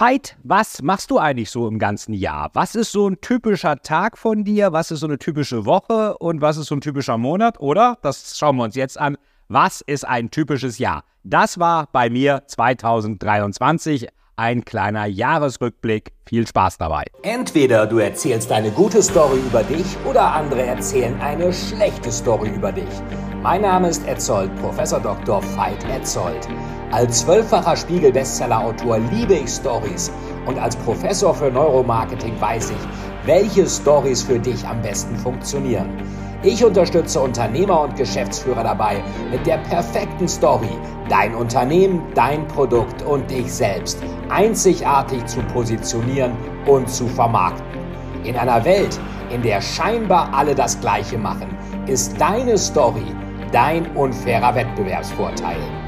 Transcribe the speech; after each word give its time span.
Veit, 0.00 0.38
was 0.42 0.80
machst 0.80 1.10
du 1.10 1.18
eigentlich 1.18 1.50
so 1.50 1.68
im 1.68 1.78
ganzen 1.78 2.14
Jahr? 2.14 2.48
Was 2.54 2.74
ist 2.74 2.90
so 2.90 3.06
ein 3.06 3.20
typischer 3.20 3.82
Tag 3.82 4.16
von 4.16 4.44
dir? 4.44 4.72
Was 4.72 4.90
ist 4.90 5.00
so 5.00 5.06
eine 5.06 5.18
typische 5.18 5.66
Woche? 5.66 6.16
Und 6.16 6.40
was 6.40 6.56
ist 6.56 6.68
so 6.68 6.74
ein 6.74 6.80
typischer 6.80 7.18
Monat? 7.18 7.60
Oder, 7.60 7.98
das 8.00 8.38
schauen 8.38 8.56
wir 8.56 8.64
uns 8.64 8.76
jetzt 8.76 8.98
an, 8.98 9.18
was 9.48 9.82
ist 9.82 10.08
ein 10.08 10.30
typisches 10.30 10.78
Jahr? 10.78 11.04
Das 11.22 11.58
war 11.58 11.86
bei 11.92 12.08
mir 12.08 12.44
2023 12.46 14.08
ein 14.36 14.64
kleiner 14.64 15.04
Jahresrückblick. 15.04 16.14
Viel 16.24 16.46
Spaß 16.46 16.78
dabei. 16.78 17.04
Entweder 17.22 17.86
du 17.86 17.98
erzählst 17.98 18.50
eine 18.52 18.70
gute 18.70 19.02
Story 19.02 19.40
über 19.40 19.62
dich 19.64 19.98
oder 20.08 20.32
andere 20.32 20.62
erzählen 20.62 21.20
eine 21.20 21.52
schlechte 21.52 22.10
Story 22.10 22.48
über 22.48 22.72
dich. 22.72 22.88
Mein 23.42 23.60
Name 23.60 23.90
ist 23.90 24.08
Etzold, 24.08 24.50
Professor 24.62 25.00
Dr. 25.00 25.42
Veit 25.58 25.84
Etzold. 25.90 26.48
Als 26.92 27.20
zwölffacher 27.20 27.76
Spiegel-Bestseller-Autor 27.76 28.98
liebe 28.98 29.34
ich 29.34 29.48
Stories 29.48 30.10
und 30.46 30.58
als 30.58 30.74
Professor 30.74 31.32
für 31.32 31.48
Neuromarketing 31.48 32.40
weiß 32.40 32.70
ich, 32.70 33.26
welche 33.26 33.64
Stories 33.68 34.24
für 34.24 34.40
dich 34.40 34.66
am 34.66 34.82
besten 34.82 35.14
funktionieren. 35.14 35.88
Ich 36.42 36.64
unterstütze 36.64 37.20
Unternehmer 37.20 37.82
und 37.82 37.94
Geschäftsführer 37.94 38.64
dabei, 38.64 39.04
mit 39.30 39.46
der 39.46 39.58
perfekten 39.58 40.26
Story 40.26 40.70
dein 41.08 41.32
Unternehmen, 41.36 42.02
dein 42.16 42.48
Produkt 42.48 43.02
und 43.02 43.30
dich 43.30 43.52
selbst 43.52 44.02
einzigartig 44.28 45.24
zu 45.26 45.40
positionieren 45.42 46.32
und 46.66 46.90
zu 46.90 47.06
vermarkten. 47.06 47.66
In 48.24 48.36
einer 48.36 48.64
Welt, 48.64 48.98
in 49.32 49.42
der 49.42 49.60
scheinbar 49.60 50.34
alle 50.34 50.56
das 50.56 50.80
Gleiche 50.80 51.18
machen, 51.18 51.56
ist 51.86 52.20
deine 52.20 52.58
Story 52.58 53.06
dein 53.52 53.86
unfairer 53.94 54.56
Wettbewerbsvorteil. 54.56 55.79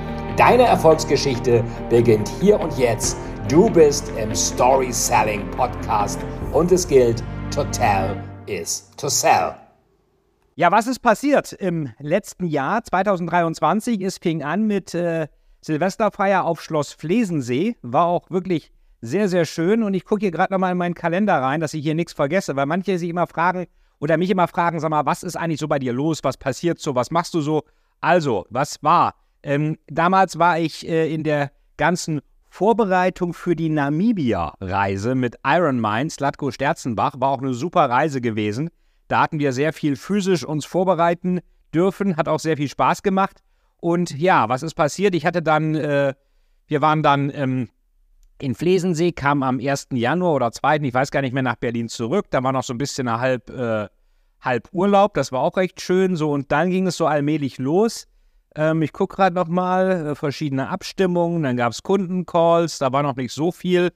Deine 0.45 0.65
Erfolgsgeschichte 0.65 1.63
beginnt 1.89 2.29
hier 2.41 2.59
und 2.59 2.77
jetzt. 2.77 3.17
Du 3.49 3.71
bist 3.71 4.11
im 4.19 4.35
Story 4.35 4.93
Selling 4.93 5.49
Podcast 5.53 6.19
und 6.53 6.73
es 6.73 6.89
gilt, 6.89 7.23
to 7.55 7.63
tell 7.67 8.21
is 8.47 8.91
to 8.97 9.09
sell. 9.09 9.55
Ja, 10.57 10.73
was 10.73 10.89
ist 10.89 10.99
passiert 10.99 11.53
im 11.53 11.91
letzten 12.01 12.47
Jahr 12.47 12.83
2023? 12.83 14.01
Es 14.01 14.19
fing 14.19 14.43
an 14.43 14.67
mit 14.67 14.95
äh, 14.95 15.29
Silvesterfeier 15.61 16.43
auf 16.45 16.61
Schloss 16.61 16.93
Flesensee. 16.93 17.77
War 17.83 18.07
auch 18.07 18.29
wirklich 18.29 18.73
sehr, 19.01 19.29
sehr 19.29 19.45
schön. 19.45 19.85
Und 19.85 19.95
ich 19.95 20.05
gucke 20.05 20.23
hier 20.23 20.33
gerade 20.33 20.53
nochmal 20.53 20.73
in 20.73 20.79
meinen 20.79 20.97
Kalender 20.97 21.41
rein, 21.41 21.61
dass 21.61 21.73
ich 21.73 21.85
hier 21.85 21.95
nichts 21.95 22.15
vergesse, 22.15 22.57
weil 22.57 22.67
manche 22.67 22.99
sich 22.99 23.11
immer 23.11 23.29
fragen 23.29 23.69
oder 24.01 24.17
mich 24.17 24.31
immer 24.31 24.49
fragen, 24.49 24.81
sag 24.81 24.91
mal, 24.91 25.07
was 25.07 25.23
ist 25.23 25.37
eigentlich 25.37 25.61
so 25.61 25.69
bei 25.69 25.79
dir 25.79 25.93
los? 25.93 26.19
Was 26.25 26.37
passiert 26.37 26.81
so? 26.81 26.97
Was 26.97 27.13
machst 27.13 27.33
du 27.33 27.43
so? 27.43 27.63
Also, 28.01 28.45
was 28.51 28.83
war? 28.83 29.15
Ähm, 29.43 29.79
damals 29.89 30.39
war 30.39 30.59
ich 30.59 30.89
äh, 30.89 31.13
in 31.13 31.25
der 31.25 31.51
ganzen 31.77 32.21
Vorbereitung 32.49 33.33
für 33.33 33.57
die 33.57 33.71
Namibia-Reise 33.71 35.15
mit 35.15 35.37
Iron 35.45 35.81
Mind, 35.81 36.13
Slatko 36.13 36.51
Sterzenbach. 36.51 37.15
War 37.19 37.31
auch 37.31 37.39
eine 37.41 37.55
super 37.55 37.89
Reise 37.89 38.21
gewesen. 38.21 38.71
Da 39.09 39.23
hatten 39.23 39.39
wir 39.39 39.53
sehr 39.53 39.73
viel 39.73 39.97
physisch 39.97 40.45
uns 40.45 40.65
vorbereiten 40.65 41.41
dürfen, 41.75 42.17
hat 42.17 42.29
auch 42.29 42.41
sehr 42.41 42.57
viel 42.57 42.69
Spaß 42.69 43.03
gemacht. 43.03 43.43
Und 43.79 44.17
ja, 44.19 44.49
was 44.49 44.63
ist 44.63 44.75
passiert? 44.75 45.15
Ich 45.15 45.27
hatte 45.27 45.43
dann, 45.43 45.75
äh, 45.75 46.15
wir 46.67 46.83
waren 46.83 47.03
dann 47.03 47.31
ähm, 47.35 47.69
in 48.39 48.55
Flesensee, 48.55 49.13
kamen 49.13 49.43
am 49.43 49.59
1. 49.59 49.89
Januar 49.93 50.35
oder 50.35 50.53
2., 50.53 50.77
ich 50.79 50.95
weiß 50.95 51.11
gar 51.11 51.23
nicht 51.23 51.33
mehr, 51.33 51.43
nach 51.43 51.57
Berlin 51.57 51.89
zurück. 51.89 52.27
Da 52.31 52.43
war 52.43 52.53
noch 52.53 52.63
so 52.63 52.75
ein 52.75 52.79
bisschen 52.79 53.11
halb, 53.11 53.51
äh, 53.51 53.89
halb 54.41 54.69
Urlaub, 54.73 55.15
das 55.15 55.33
war 55.33 55.41
auch 55.41 55.57
recht 55.57 55.81
schön. 55.81 56.17
So, 56.17 56.31
und 56.33 56.53
dann 56.53 56.71
ging 56.71 56.87
es 56.87 56.97
so 56.97 57.07
allmählich 57.07 57.59
los. 57.59 58.07
Ähm, 58.55 58.83
ich 58.83 58.93
gucke 58.93 59.17
gerade 59.17 59.35
nochmal, 59.35 60.09
äh, 60.09 60.15
verschiedene 60.15 60.69
Abstimmungen, 60.69 61.43
dann 61.43 61.57
gab 61.57 61.73
es 61.73 61.83
Kundencalls, 61.83 62.79
da 62.79 62.93
war 62.93 63.03
noch 63.03 63.17
nicht 63.17 63.33
so 63.33 63.53
viel. 63.53 63.93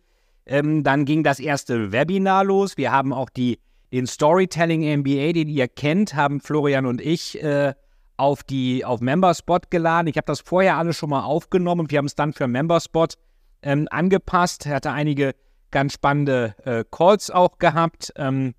Ähm, 0.46 0.84
dann 0.84 1.04
ging 1.04 1.22
das 1.22 1.40
erste 1.40 1.92
Webinar 1.92 2.44
los. 2.44 2.76
Wir 2.76 2.92
haben 2.92 3.12
auch 3.12 3.30
die 3.30 3.58
den 3.92 4.06
Storytelling 4.06 5.00
MBA, 5.00 5.32
den 5.32 5.48
ihr 5.48 5.68
kennt, 5.68 6.14
haben 6.14 6.40
Florian 6.40 6.86
und 6.86 7.00
ich 7.00 7.42
äh, 7.42 7.74
auf 8.16 8.42
die 8.42 8.84
auf 8.84 9.00
Memberspot 9.00 9.70
geladen. 9.70 10.08
Ich 10.08 10.16
habe 10.16 10.26
das 10.26 10.40
vorher 10.40 10.76
alles 10.76 10.96
schon 10.96 11.10
mal 11.10 11.22
aufgenommen 11.22 11.82
und 11.82 11.90
wir 11.90 11.98
haben 11.98 12.06
es 12.06 12.14
dann 12.14 12.32
für 12.32 12.48
Memberspot 12.48 13.14
ähm, 13.62 13.86
angepasst. 13.90 14.66
Hatte 14.66 14.90
einige 14.90 15.34
ganz 15.70 15.92
spannende 15.92 16.54
äh, 16.64 16.84
Calls 16.90 17.30
auch 17.30 17.58
gehabt. 17.58 18.12
Ähm, 18.16 18.54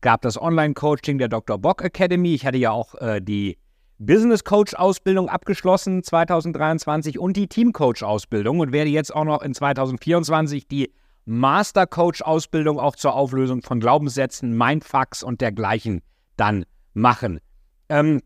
gab 0.00 0.22
das 0.22 0.40
Online-Coaching 0.40 1.18
der 1.18 1.28
Dr. 1.28 1.58
Bock 1.58 1.82
Academy. 1.82 2.34
Ich 2.34 2.46
hatte 2.46 2.58
ja 2.58 2.70
auch 2.70 2.94
äh, 2.96 3.20
die 3.20 3.58
Business 3.98 4.44
Coach 4.44 4.74
Ausbildung 4.74 5.28
abgeschlossen 5.28 6.04
2023 6.04 7.18
und 7.18 7.36
die 7.36 7.48
Team 7.48 7.72
Coach 7.72 8.04
Ausbildung 8.04 8.60
und 8.60 8.70
werde 8.70 8.90
jetzt 8.90 9.12
auch 9.12 9.24
noch 9.24 9.42
in 9.42 9.54
2024 9.54 10.68
die 10.68 10.92
Master-Coach-Ausbildung 11.24 12.78
auch 12.78 12.94
zur 12.94 13.14
Auflösung 13.14 13.60
von 13.62 13.80
Glaubenssätzen, 13.80 14.56
Mindfucks 14.56 15.24
und 15.24 15.40
dergleichen 15.40 16.00
dann 16.36 16.64
machen. 16.94 17.40
Ähm, 17.88 18.22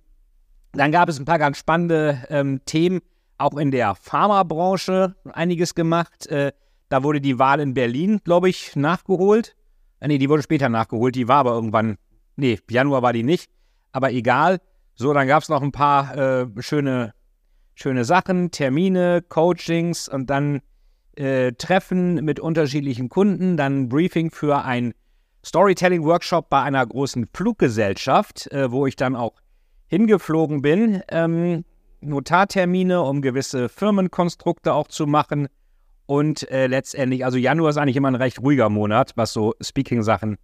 dann 0.72 0.92
gab 0.92 1.08
es 1.08 1.18
ein 1.18 1.24
paar 1.24 1.38
ganz 1.38 1.56
spannende 1.56 2.22
ähm, 2.28 2.60
Themen, 2.66 3.00
auch 3.38 3.56
in 3.56 3.70
der 3.70 3.94
Pharmabranche 3.94 5.16
einiges 5.32 5.74
gemacht. 5.74 6.26
Äh, 6.26 6.52
da 6.90 7.02
wurde 7.02 7.22
die 7.22 7.38
Wahl 7.38 7.60
in 7.60 7.72
Berlin, 7.72 8.20
glaube 8.24 8.50
ich, 8.50 8.76
nachgeholt. 8.76 9.56
Äh, 10.00 10.08
nee, 10.08 10.18
die 10.18 10.28
wurde 10.28 10.42
später 10.42 10.68
nachgeholt, 10.68 11.14
die 11.14 11.28
war 11.28 11.38
aber 11.38 11.52
irgendwann, 11.54 11.96
nee, 12.36 12.60
Januar 12.70 13.00
war 13.00 13.14
die 13.14 13.22
nicht, 13.22 13.50
aber 13.90 14.12
egal. 14.12 14.58
So, 15.02 15.12
dann 15.12 15.26
gab 15.26 15.42
es 15.42 15.48
noch 15.48 15.62
ein 15.62 15.72
paar 15.72 16.16
äh, 16.16 16.46
schöne, 16.60 17.12
schöne 17.74 18.04
Sachen, 18.04 18.52
Termine, 18.52 19.20
Coachings 19.28 20.08
und 20.08 20.30
dann 20.30 20.60
äh, 21.16 21.50
Treffen 21.54 22.24
mit 22.24 22.38
unterschiedlichen 22.38 23.08
Kunden, 23.08 23.56
dann 23.56 23.88
Briefing 23.88 24.30
für 24.30 24.64
ein 24.64 24.94
Storytelling-Workshop 25.44 26.48
bei 26.48 26.62
einer 26.62 26.86
großen 26.86 27.26
Fluggesellschaft, 27.34 28.46
äh, 28.52 28.70
wo 28.70 28.86
ich 28.86 28.94
dann 28.94 29.16
auch 29.16 29.34
hingeflogen 29.88 30.62
bin. 30.62 31.02
Ähm, 31.08 31.64
Notartermine, 32.00 33.02
um 33.02 33.22
gewisse 33.22 33.68
Firmenkonstrukte 33.68 34.72
auch 34.72 34.86
zu 34.86 35.08
machen. 35.08 35.48
Und 36.06 36.48
äh, 36.48 36.68
letztendlich, 36.68 37.24
also 37.24 37.38
Januar 37.38 37.70
ist 37.70 37.76
eigentlich 37.76 37.96
immer 37.96 38.08
ein 38.08 38.14
recht 38.14 38.40
ruhiger 38.40 38.68
Monat, 38.68 39.14
was 39.16 39.32
so 39.32 39.54
Speaking-Sachen 39.60 40.36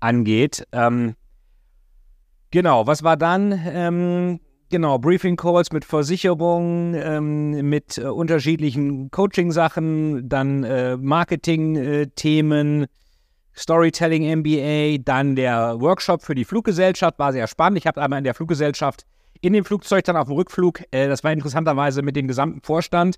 angeht. 0.00 0.66
Ähm, 0.72 1.14
genau, 2.50 2.86
was 2.86 3.02
war 3.02 3.16
dann? 3.16 3.60
Ähm, 3.66 4.40
Genau, 4.70 4.98
Briefing 4.98 5.36
Calls 5.36 5.72
mit 5.72 5.86
Versicherungen, 5.86 6.92
ähm, 6.94 7.70
mit 7.70 7.96
äh, 7.96 8.02
unterschiedlichen 8.02 9.10
Coaching-Sachen, 9.10 10.28
dann 10.28 10.62
äh, 10.62 10.98
Marketing-Themen, 10.98 12.84
Storytelling 13.56 14.40
MBA, 14.40 14.98
dann 15.02 15.36
der 15.36 15.80
Workshop 15.80 16.22
für 16.22 16.34
die 16.34 16.44
Fluggesellschaft, 16.44 17.18
war 17.18 17.32
sehr 17.32 17.46
spannend. 17.46 17.78
Ich 17.78 17.86
habe 17.86 18.02
einmal 18.02 18.18
in 18.18 18.24
der 18.24 18.34
Fluggesellschaft 18.34 19.06
in 19.40 19.54
dem 19.54 19.64
Flugzeug 19.64 20.04
dann 20.04 20.16
auf 20.16 20.26
dem 20.26 20.34
Rückflug, 20.34 20.82
äh, 20.90 21.08
das 21.08 21.24
war 21.24 21.32
interessanterweise 21.32 22.02
mit 22.02 22.16
dem 22.16 22.28
gesamten 22.28 22.60
Vorstand, 22.60 23.16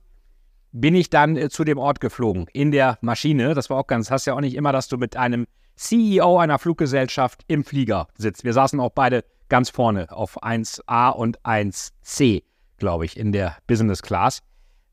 bin 0.71 0.95
ich 0.95 1.11
dann 1.11 1.37
äh, 1.37 1.49
zu 1.49 1.65
dem 1.65 1.79
Ort 1.79 2.01
geflogen, 2.01 2.47
in 2.53 2.71
der 2.71 2.99
Maschine. 3.01 3.55
Das 3.55 3.71
war 3.71 3.79
auch 3.79 3.89
ganz, 3.89 4.11
hast 4.11 4.27
ja 4.27 4.35
auch 4.35 4.41
nicht 4.41 4.55
immer, 4.55 4.73
dass 4.73 4.87
du 4.87 4.99
mit 4.99 5.17
einem 5.17 5.47
CEO 5.81 6.39
einer 6.39 6.59
Fluggesellschaft 6.59 7.43
im 7.49 7.65
Flieger 7.65 8.07
sitzt. 8.19 8.45
Wir 8.45 8.53
saßen 8.53 8.79
auch 8.81 8.91
beide 8.91 9.25
ganz 9.49 9.71
vorne 9.71 10.13
auf 10.13 10.43
1a 10.43 11.11
und 11.11 11.41
1c, 11.41 12.43
glaube 12.77 13.07
ich, 13.07 13.17
in 13.17 13.33
der 13.33 13.57
Business 13.67 14.03
Class. 14.03 14.41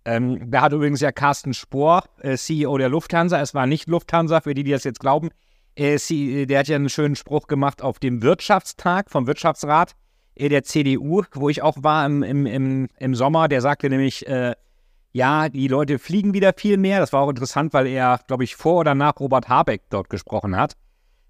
Ähm, 0.05 0.49
da 0.49 0.61
hat 0.61 0.71
übrigens 0.71 1.01
ja 1.01 1.11
Carsten 1.11 1.53
Spohr, 1.53 2.05
äh, 2.21 2.37
CEO 2.37 2.77
der 2.77 2.87
Lufthansa, 2.87 3.41
es 3.41 3.53
war 3.53 3.67
nicht 3.67 3.89
Lufthansa, 3.89 4.39
für 4.39 4.53
die, 4.53 4.63
die 4.63 4.71
das 4.71 4.85
jetzt 4.85 5.01
glauben, 5.01 5.29
äh, 5.75 6.45
der 6.45 6.59
hat 6.59 6.69
ja 6.69 6.77
einen 6.77 6.89
schönen 6.89 7.17
Spruch 7.17 7.47
gemacht 7.47 7.81
auf 7.81 7.99
dem 7.99 8.21
Wirtschaftstag 8.21 9.11
vom 9.11 9.27
Wirtschaftsrat 9.27 9.93
äh, 10.35 10.47
der 10.47 10.63
CDU, 10.63 11.23
wo 11.33 11.49
ich 11.49 11.61
auch 11.63 11.75
war 11.83 12.05
im, 12.05 12.23
im, 12.23 12.45
im, 12.45 12.87
im 12.97 13.13
Sommer. 13.13 13.49
Der 13.49 13.59
sagte 13.59 13.89
nämlich, 13.89 14.25
äh, 14.25 14.55
ja, 15.17 15.49
die 15.49 15.67
Leute 15.67 15.97
fliegen 15.97 16.33
wieder 16.33 16.53
viel 16.55 16.77
mehr. 16.77 16.99
Das 16.99 17.11
war 17.11 17.21
auch 17.23 17.29
interessant, 17.29 17.73
weil 17.73 17.87
er, 17.87 18.19
glaube 18.27 18.43
ich, 18.43 18.55
vor 18.55 18.81
oder 18.81 18.93
nach 18.93 19.19
Robert 19.19 19.49
Habeck 19.49 19.81
dort 19.89 20.09
gesprochen 20.09 20.55
hat. 20.55 20.73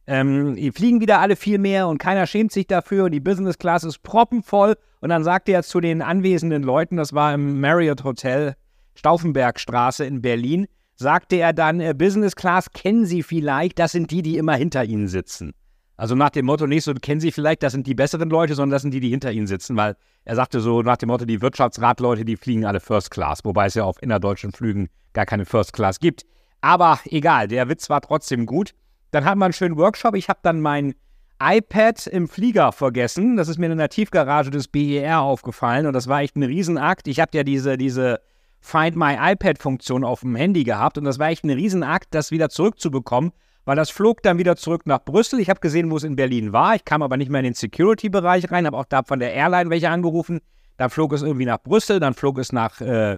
Ähm, 0.05 0.55
die 0.55 0.71
fliegen 0.71 0.99
wieder 0.99 1.19
alle 1.19 1.35
viel 1.35 1.57
mehr 1.57 1.87
und 1.87 1.97
keiner 1.97 2.27
schämt 2.27 2.51
sich 2.51 2.67
dafür 2.67 3.05
und 3.05 3.11
die 3.11 3.19
Business 3.21 3.57
Class 3.57 3.85
ist 3.85 4.03
proppenvoll. 4.03 4.75
Und 4.99 5.09
dann 5.09 5.23
sagte 5.23 5.53
er 5.53 5.63
zu 5.63 5.79
den 5.79 6.01
anwesenden 6.01 6.63
Leuten, 6.63 6.97
das 6.97 7.13
war 7.13 7.33
im 7.33 7.61
Marriott 7.61 8.03
Hotel 8.03 8.55
Stauffenbergstraße 8.95 10.05
in 10.05 10.21
Berlin, 10.21 10.67
sagte 10.95 11.37
er 11.37 11.53
dann, 11.53 11.79
äh, 11.79 11.93
Business 11.97 12.35
Class 12.35 12.71
kennen 12.71 13.05
Sie 13.05 13.23
vielleicht, 13.23 13.79
das 13.79 13.93
sind 13.93 14.11
die, 14.11 14.21
die 14.21 14.37
immer 14.37 14.55
hinter 14.55 14.83
Ihnen 14.83 15.07
sitzen. 15.07 15.53
Also 15.97 16.13
nach 16.13 16.29
dem 16.29 16.45
Motto 16.45 16.67
nicht 16.67 16.83
so, 16.83 16.93
kennen 16.93 17.19
Sie 17.19 17.31
vielleicht, 17.31 17.63
das 17.63 17.73
sind 17.73 17.87
die 17.87 17.95
besseren 17.95 18.29
Leute, 18.29 18.53
sondern 18.53 18.75
das 18.75 18.83
sind 18.83 18.93
die, 18.93 18.99
die 18.99 19.09
hinter 19.09 19.31
Ihnen 19.31 19.47
sitzen, 19.47 19.75
weil 19.75 19.95
er 20.25 20.35
sagte 20.35 20.59
so 20.59 20.83
nach 20.83 20.97
dem 20.97 21.07
Motto, 21.07 21.25
die 21.25 21.41
Wirtschaftsratleute, 21.41 22.23
die 22.23 22.37
fliegen 22.37 22.65
alle 22.65 22.79
First 22.79 23.09
Class, 23.09 23.43
wobei 23.43 23.65
es 23.65 23.73
ja 23.73 23.83
auf 23.83 24.01
innerdeutschen 24.01 24.51
Flügen 24.51 24.89
gar 25.13 25.25
keine 25.25 25.45
First 25.45 25.73
Class 25.73 25.99
gibt. 25.99 26.25
Aber 26.61 26.99
egal, 27.05 27.47
der 27.47 27.67
Witz 27.67 27.89
war 27.89 28.01
trotzdem 28.01 28.45
gut. 28.45 28.73
Dann 29.11 29.25
hatten 29.25 29.39
wir 29.39 29.45
einen 29.45 29.53
schönen 29.53 29.77
Workshop. 29.77 30.15
Ich 30.15 30.29
habe 30.29 30.39
dann 30.43 30.61
mein 30.61 30.93
iPad 31.39 32.07
im 32.07 32.27
Flieger 32.27 32.71
vergessen. 32.71 33.37
Das 33.37 33.47
ist 33.47 33.57
mir 33.57 33.71
in 33.71 33.77
der 33.77 33.89
Tiefgarage 33.89 34.51
des 34.51 34.67
BER 34.67 35.21
aufgefallen 35.21 35.85
und 35.85 35.93
das 35.93 36.07
war 36.07 36.21
echt 36.21 36.35
ein 36.35 36.43
Riesenakt. 36.43 37.07
Ich 37.07 37.19
habe 37.19 37.35
ja 37.35 37.43
diese, 37.43 37.77
diese 37.77 38.19
Find 38.59 38.95
My 38.95 39.15
iPad-Funktion 39.19 40.03
auf 40.03 40.21
dem 40.21 40.35
Handy 40.35 40.63
gehabt 40.63 40.97
und 40.97 41.05
das 41.05 41.19
war 41.19 41.29
echt 41.29 41.43
ein 41.43 41.51
Riesenakt, 41.51 42.07
das 42.11 42.31
wieder 42.31 42.49
zurückzubekommen, 42.49 43.31
weil 43.67 43.75
das 43.75 43.89
flog 43.89 44.23
dann 44.23 44.37
wieder 44.37 44.55
zurück 44.55 44.83
nach 44.85 45.03
Brüssel. 45.03 45.41
Ich 45.41 45.49
habe 45.49 45.59
gesehen, 45.59 45.91
wo 45.91 45.97
es 45.97 46.05
in 46.05 46.15
Berlin 46.15 46.53
war. 46.53 46.75
Ich 46.75 46.85
kam 46.85 47.01
aber 47.01 47.17
nicht 47.17 47.29
mehr 47.29 47.41
in 47.41 47.43
den 47.43 47.53
Security-Bereich 47.53 48.49
rein, 48.49 48.65
habe 48.65 48.77
auch 48.77 48.85
da 48.85 49.03
von 49.03 49.19
der 49.19 49.33
Airline 49.33 49.69
welche 49.69 49.89
angerufen. 49.89 50.39
Dann 50.77 50.89
flog 50.89 51.11
es 51.11 51.21
irgendwie 51.21 51.43
nach 51.45 51.61
Brüssel, 51.61 51.99
dann 51.99 52.13
flog 52.13 52.37
es 52.37 52.53
nach, 52.53 52.79
äh, 52.79 53.17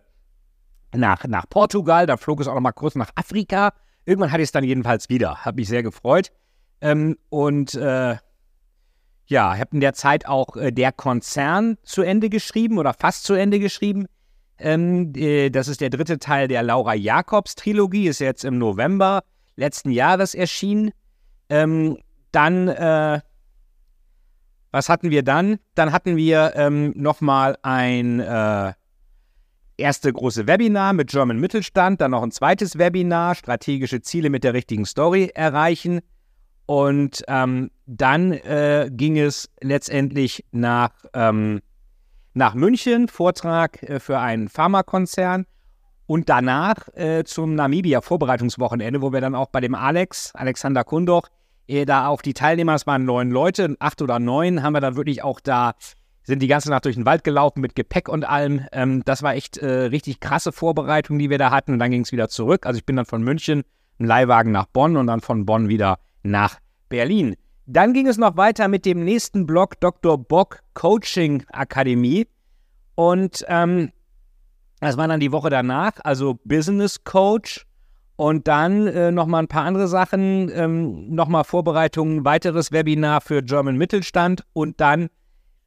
nach, 0.91 1.23
nach 1.25 1.47
Portugal, 1.47 2.07
dann 2.07 2.17
flog 2.17 2.41
es 2.41 2.47
auch 2.47 2.55
noch 2.55 2.61
mal 2.61 2.71
kurz 2.71 2.95
nach 2.95 3.11
Afrika. 3.13 3.73
Irgendwann 4.05 4.31
hatte 4.31 4.41
ich 4.41 4.47
es 4.47 4.51
dann 4.51 4.63
jedenfalls 4.63 5.07
wieder. 5.07 5.45
Habe 5.45 5.57
mich 5.57 5.67
sehr 5.67 5.83
gefreut. 5.83 6.31
Ähm, 6.81 7.15
und 7.29 7.75
äh, 7.75 8.15
ja, 9.27 9.55
habe 9.55 9.69
in 9.73 9.81
der 9.81 9.93
Zeit 9.93 10.25
auch 10.25 10.55
äh, 10.55 10.71
der 10.71 10.91
Konzern 10.91 11.77
zu 11.83 12.01
Ende 12.01 12.27
geschrieben 12.27 12.79
oder 12.79 12.95
fast 12.95 13.23
zu 13.23 13.35
Ende 13.35 13.59
geschrieben. 13.59 14.07
Ähm, 14.57 15.13
äh, 15.15 15.51
das 15.51 15.67
ist 15.67 15.79
der 15.79 15.91
dritte 15.91 16.17
Teil 16.17 16.47
der 16.47 16.63
Laura 16.63 16.95
Jacobs 16.95 17.53
Trilogie, 17.53 18.07
ist 18.07 18.17
jetzt 18.17 18.43
im 18.43 18.57
November 18.57 19.21
letzten 19.59 19.91
Jahres 19.91 20.33
erschienen. 20.33 20.91
Ähm, 21.49 21.97
dann, 22.31 22.67
äh, 22.67 23.21
was 24.71 24.89
hatten 24.89 25.11
wir 25.11 25.23
dann? 25.23 25.59
Dann 25.75 25.91
hatten 25.91 26.15
wir 26.15 26.53
ähm, 26.55 26.93
nochmal 26.95 27.57
ein 27.61 28.19
äh, 28.19 28.73
erste 29.77 30.11
große 30.13 30.47
Webinar 30.47 30.93
mit 30.93 31.09
German 31.09 31.39
Mittelstand, 31.39 32.01
dann 32.01 32.11
noch 32.11 32.23
ein 32.23 32.31
zweites 32.31 32.77
Webinar, 32.77 33.35
strategische 33.35 34.01
Ziele 34.01 34.29
mit 34.29 34.43
der 34.43 34.53
richtigen 34.53 34.85
Story 34.85 35.31
erreichen. 35.33 36.01
Und 36.65 37.23
ähm, 37.27 37.71
dann 37.87 38.31
äh, 38.31 38.89
ging 38.91 39.17
es 39.17 39.49
letztendlich 39.59 40.45
nach, 40.51 40.91
ähm, 41.13 41.61
nach 42.35 42.53
München, 42.53 43.07
Vortrag 43.07 43.81
äh, 43.81 43.99
für 43.99 44.19
einen 44.19 44.49
Pharmakonzern 44.49 45.45
und 46.09 46.27
danach 46.27 46.87
äh, 46.95 47.23
zum 47.23 47.53
Namibia-Vorbereitungswochenende, 47.53 48.99
wo 49.03 49.13
wir 49.13 49.21
dann 49.21 49.35
auch 49.35 49.49
bei 49.49 49.61
dem 49.61 49.75
Alex, 49.75 50.33
Alexander 50.33 50.83
Kundoch, 50.83 51.27
äh, 51.67 51.85
da 51.85 52.07
auch 52.07 52.23
die 52.23 52.33
Teilnehmer, 52.33 52.73
es 52.73 52.87
waren 52.87 53.05
neun 53.05 53.29
Leute, 53.29 53.75
acht 53.77 54.01
oder 54.01 54.17
neun, 54.17 54.63
haben 54.63 54.73
wir 54.73 54.81
dann 54.81 54.95
wirklich 54.95 55.23
auch 55.23 55.39
da, 55.39 55.75
sind 56.23 56.41
die 56.41 56.47
ganze 56.47 56.71
Nacht 56.71 56.85
durch 56.85 56.95
den 56.95 57.05
Wald 57.05 57.23
gelaufen 57.23 57.61
mit 57.61 57.75
Gepäck 57.75 58.09
und 58.09 58.27
allem. 58.27 58.65
Ähm, 58.71 59.03
das 59.05 59.21
war 59.21 59.35
echt 59.35 59.59
äh, 59.59 59.67
richtig 59.67 60.19
krasse 60.19 60.51
Vorbereitung, 60.51 61.19
die 61.19 61.29
wir 61.29 61.37
da 61.37 61.51
hatten. 61.51 61.73
Und 61.73 61.79
dann 61.79 61.91
ging 61.91 62.01
es 62.01 62.11
wieder 62.11 62.27
zurück. 62.27 62.65
Also 62.65 62.79
ich 62.79 62.87
bin 62.87 62.95
dann 62.95 63.05
von 63.05 63.21
München 63.21 63.61
im 63.99 64.07
Leihwagen 64.07 64.51
nach 64.51 64.65
Bonn 64.65 64.97
und 64.97 65.05
dann 65.05 65.21
von 65.21 65.45
Bonn 65.45 65.69
wieder 65.69 65.99
nach 66.23 66.57
Berlin. 66.89 67.35
Dann 67.67 67.93
ging 67.93 68.07
es 68.07 68.17
noch 68.17 68.35
weiter 68.35 68.67
mit 68.67 68.83
dem 68.87 69.05
nächsten 69.05 69.45
Blog 69.45 69.79
Dr. 69.79 70.17
Bock 70.17 70.61
Coaching 70.73 71.43
Akademie. 71.51 72.25
Und 72.95 73.45
ähm, 73.47 73.91
das 74.79 74.97
war 74.97 75.07
dann 75.07 75.19
die 75.19 75.31
Woche 75.31 75.49
danach, 75.49 75.93
also 76.03 76.39
Business 76.45 77.03
Coach 77.03 77.65
und 78.15 78.47
dann 78.47 78.87
äh, 78.87 79.11
nochmal 79.11 79.43
ein 79.43 79.47
paar 79.47 79.63
andere 79.63 79.87
Sachen, 79.87 80.49
ähm, 80.53 81.09
nochmal 81.13 81.43
Vorbereitungen, 81.43 82.25
weiteres 82.25 82.71
Webinar 82.71 83.21
für 83.21 83.41
German 83.41 83.77
Mittelstand 83.77 84.43
und 84.53 84.79
dann 84.81 85.09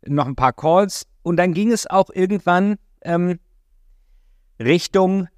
noch 0.07 0.27
ein 0.27 0.37
paar 0.37 0.53
Calls. 0.53 1.07
Und 1.23 1.37
dann 1.37 1.55
ging 1.55 1.73
es 1.73 1.87
auch 1.89 2.11
irgendwann 2.13 2.77
ähm, 3.03 3.39
Richtung 4.59 5.29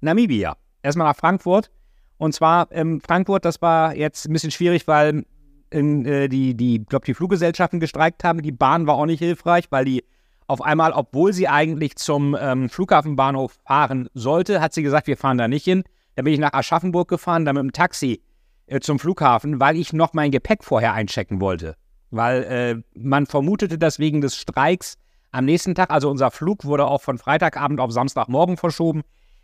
Namibia. 0.00 0.56
Erstmal 0.82 1.08
nach 1.08 1.16
Frankfurt. 1.16 1.70
Und 2.18 2.34
zwar 2.34 2.68
ähm, 2.72 3.00
Frankfurt, 3.00 3.44
das 3.44 3.62
war 3.62 3.96
jetzt 3.96 4.26
ein 4.26 4.32
bisschen 4.32 4.50
schwierig, 4.50 4.86
weil 4.86 5.24
in, 5.70 6.04
äh, 6.06 6.28
die, 6.28 6.54
die, 6.54 6.84
glaube 6.84 7.06
die 7.06 7.14
Fluggesellschaften 7.14 7.80
gestreikt 7.80 8.24
haben. 8.24 8.42
Die 8.42 8.52
Bahn 8.52 8.86
war 8.86 8.94
auch 8.94 9.06
nicht 9.06 9.20
hilfreich, 9.20 9.66
weil 9.70 9.84
die 9.84 10.04
auf 10.48 10.62
einmal, 10.62 10.92
obwohl 10.92 11.32
sie 11.32 11.46
eigentlich 11.46 11.96
zum 11.96 12.36
ähm, 12.40 12.68
Flughafenbahnhof 12.68 13.58
fahren 13.66 14.08
sollte, 14.14 14.60
hat 14.60 14.72
sie 14.72 14.82
gesagt, 14.82 15.06
wir 15.06 15.16
fahren 15.16 15.38
da 15.38 15.46
nicht 15.46 15.64
hin. 15.64 15.84
Dann 16.16 16.24
bin 16.24 16.34
ich 16.34 16.40
nach 16.40 16.54
Aschaffenburg 16.54 17.08
gefahren, 17.08 17.44
dann 17.44 17.54
mit 17.54 17.62
dem 17.62 17.72
Taxi 17.72 18.22
äh, 18.66 18.80
zum 18.80 18.98
Flughafen, 18.98 19.60
weil 19.60 19.76
ich 19.76 19.92
noch 19.92 20.14
mein 20.14 20.30
Gepäck 20.30 20.64
vorher 20.64 20.94
einchecken 20.94 21.40
wollte. 21.40 21.76
Weil 22.10 22.42
äh, 22.44 22.98
man 22.98 23.26
vermutete, 23.26 23.76
dass 23.78 23.98
wegen 23.98 24.22
des 24.22 24.36
Streiks 24.36 24.96
am 25.30 25.44
nächsten 25.44 25.74
Tag, 25.74 25.90
also 25.90 26.10
unser 26.10 26.30
Flug 26.30 26.64
wurde 26.64 26.86
auch 26.86 27.02
von 27.02 27.18
Freitagabend 27.18 27.78
auf 27.78 27.92
Samstagmorgen 27.92 28.56
verschoben, 28.56 29.02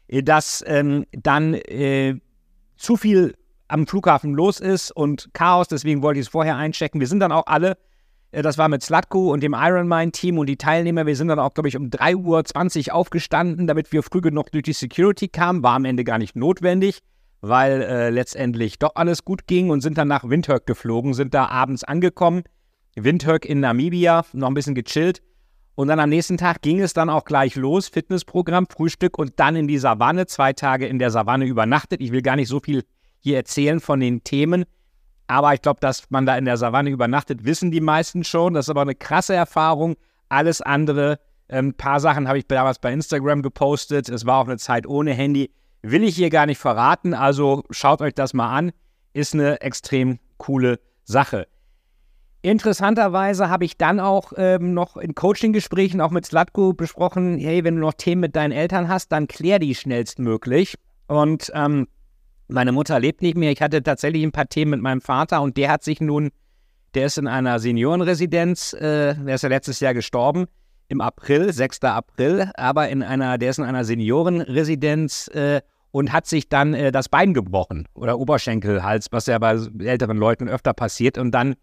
äh, 0.09 0.23
dass 0.23 0.65
ähm, 0.67 1.05
dann 1.13 1.53
äh, 1.53 2.17
zu 2.77 2.97
viel 2.97 3.35
am 3.69 3.87
Flughafen 3.87 4.33
los 4.33 4.59
ist 4.59 4.91
und 4.91 5.29
Chaos, 5.35 5.69
deswegen 5.69 6.03
wollte 6.03 6.21
ich 6.21 6.27
es 6.27 6.31
vorher 6.31 6.57
einchecken. 6.57 7.01
Wir 7.01 7.09
sind 7.09 7.21
dann 7.21 7.33
auch 7.33 7.47
alle 7.47 7.77
das 8.43 8.59
war 8.59 8.69
mit 8.69 8.83
Slatko 8.83 9.33
und 9.33 9.43
dem 9.43 9.55
Ironman-Team 9.55 10.39
und 10.39 10.49
die 10.49 10.57
Teilnehmer. 10.57 11.07
Wir 11.07 11.17
sind 11.17 11.29
dann 11.29 11.39
auch, 11.39 11.55
glaube 11.55 11.69
ich, 11.69 11.77
um 11.77 11.87
3.20 11.91 12.89
Uhr 12.89 12.95
aufgestanden, 12.95 13.67
damit 13.67 13.93
wir 13.93 14.03
früh 14.03 14.21
genug 14.21 14.51
durch 14.51 14.65
die 14.65 14.73
Security 14.73 15.29
kamen. 15.29 15.63
War 15.63 15.75
am 15.75 15.85
Ende 15.85 16.05
gar 16.05 16.19
nicht 16.19 16.35
notwendig, 16.37 17.01
weil 17.41 17.83
äh, 17.83 18.11
letztendlich 18.11 18.79
doch 18.79 18.93
alles 18.95 19.25
gut 19.25 19.47
ging 19.47 19.71
und 19.71 19.81
sind 19.81 19.99
dann 19.99 20.09
nach 20.09 20.29
Windhoek 20.29 20.67
geflogen, 20.67 21.15
sind 21.15 21.35
da 21.35 21.47
abends 21.47 21.85
angekommen. 21.85 22.43
Windhoek 22.97 23.45
in 23.45 23.61
Namibia, 23.61 24.25
noch 24.33 24.49
ein 24.49 24.55
bisschen 24.55 24.75
gechillt. 24.75 25.23
Und 25.77 25.89
dann 25.89 25.99
am 25.99 26.09
nächsten 26.09 26.37
Tag 26.37 26.63
ging 26.63 26.81
es 26.81 26.93
dann 26.93 27.11
auch 27.11 27.25
gleich 27.25 27.57
los, 27.57 27.89
Fitnessprogramm, 27.89 28.67
Frühstück 28.69 29.19
und 29.19 29.33
dann 29.41 29.57
in 29.57 29.67
die 29.67 29.79
Savanne, 29.79 30.27
zwei 30.27 30.53
Tage 30.53 30.87
in 30.87 30.99
der 30.99 31.11
Savanne 31.11 31.47
übernachtet. 31.47 32.01
Ich 32.01 32.13
will 32.13 32.23
gar 32.23 32.37
nicht 32.37 32.49
so 32.49 32.61
viel 32.61 32.85
hier 33.19 33.37
erzählen 33.37 33.81
von 33.81 33.99
den 33.99 34.23
Themen. 34.23 34.65
Aber 35.27 35.55
ich 35.55 35.63
glaube, 35.63 35.81
dass 35.81 36.11
man 36.11 36.27
da 36.27 36.37
in 36.37 36.45
der 36.45 36.57
Savanne 36.57 36.91
übernachtet, 36.91 37.45
wissen 37.45 37.71
die 37.71 37.81
meisten 37.81 38.25
schon. 38.25 38.55
Das 38.55 38.67
ist 38.67 38.71
aber 38.71 38.83
eine 38.83 38.95
krasse 38.95 39.35
Erfahrung. 39.35 39.97
Alles 40.29 40.61
andere, 40.61 41.19
ein 41.49 41.67
ähm, 41.67 41.75
paar 41.75 42.01
Sachen 42.01 42.29
habe 42.29 42.39
ich 42.39 42.47
damals 42.47 42.79
bei 42.79 42.93
Instagram 42.93 43.43
gepostet. 43.43 44.09
Es 44.09 44.27
war 44.27 44.41
auch 44.41 44.49
eine 44.49 44.59
Zeit 44.59 44.87
ohne 44.87 45.13
Handy. 45.13 45.51
Will 45.83 46.03
ich 46.03 46.17
hier 46.17 46.31
gar 46.31 46.47
nicht 46.47 46.59
verraten. 46.59 47.15
Also 47.15 47.65
schaut 47.71 48.01
euch 48.01 48.15
das 48.15 48.35
mal 48.35 48.55
an. 48.55 48.73
Ist 49.13 49.35
eine 49.35 49.61
extrem 49.61 50.19
coole 50.39 50.81
Sache. 51.05 51.47
Interessanterweise 52.43 53.49
habe 53.49 53.65
ich 53.65 53.79
dann 53.79 54.01
auch 54.01 54.33
ähm, 54.37 54.75
noch 54.75 54.99
in 54.99 55.15
Coaching-Gesprächen 55.15 56.03
auch 56.03 56.11
mit 56.11 56.27
Slatko 56.27 56.75
besprochen, 56.75 57.39
hey, 57.39 57.65
wenn 57.65 57.77
du 57.77 57.81
noch 57.81 57.95
Themen 57.95 58.21
mit 58.21 58.37
deinen 58.37 58.53
Eltern 58.53 58.89
hast, 58.89 59.13
dann 59.13 59.29
klär 59.29 59.59
die 59.59 59.75
schnellstmöglich. 59.75 60.75
Und 61.07 61.51
ähm, 61.55 61.89
meine 62.49 62.73
Mutter 62.73 62.99
lebt 63.01 63.23
nicht 63.23 63.37
mehr. 63.37 63.51
Ich 63.51 63.63
hatte 63.63 63.83
tatsächlich 63.83 64.23
ein 64.23 64.33
paar 64.33 64.49
Themen 64.49 64.73
mit 64.73 64.81
meinem 64.81 65.01
Vater 65.01 65.43
und 65.43 65.57
der 65.57 65.71
hat 65.71 65.83
sich 65.83 66.01
nun, 66.01 66.31
der 66.95 67.07
ist 67.07 67.19
in 67.19 67.27
einer 67.27 67.59
Seniorenresidenz, 67.59 68.73
äh, 68.75 69.15
der 69.15 69.35
ist 69.35 69.43
ja 69.43 69.49
letztes 69.49 69.81
Jahr 69.81 69.95
gestorben, 69.95 70.47
im 70.89 71.01
April, 71.01 71.53
6. 71.53 71.83
April, 71.85 72.51
aber 72.55 72.89
in 72.89 73.03
einer, 73.03 73.39
der 73.39 73.51
ist 73.51 73.59
in 73.59 73.65
einer 73.65 73.85
Seniorenresidenz 73.85 75.29
äh, 75.29 75.63
und 75.91 76.13
hat 76.13 76.27
sich 76.27 76.49
dann 76.49 76.75
äh, 76.75 76.93
das 76.93 77.09
Bein 77.09 77.35
gebrochen 77.35 77.89
oder 77.95 78.19
Oberschenkelhals, 78.19 79.09
was 79.11 79.27
ja 79.27 79.39
bei 79.39 79.59
älteren 79.79 80.19
Leuten 80.19 80.49
öfter 80.49 80.75
passiert. 80.75 81.17
Und 81.17 81.33
dann, 81.33 81.55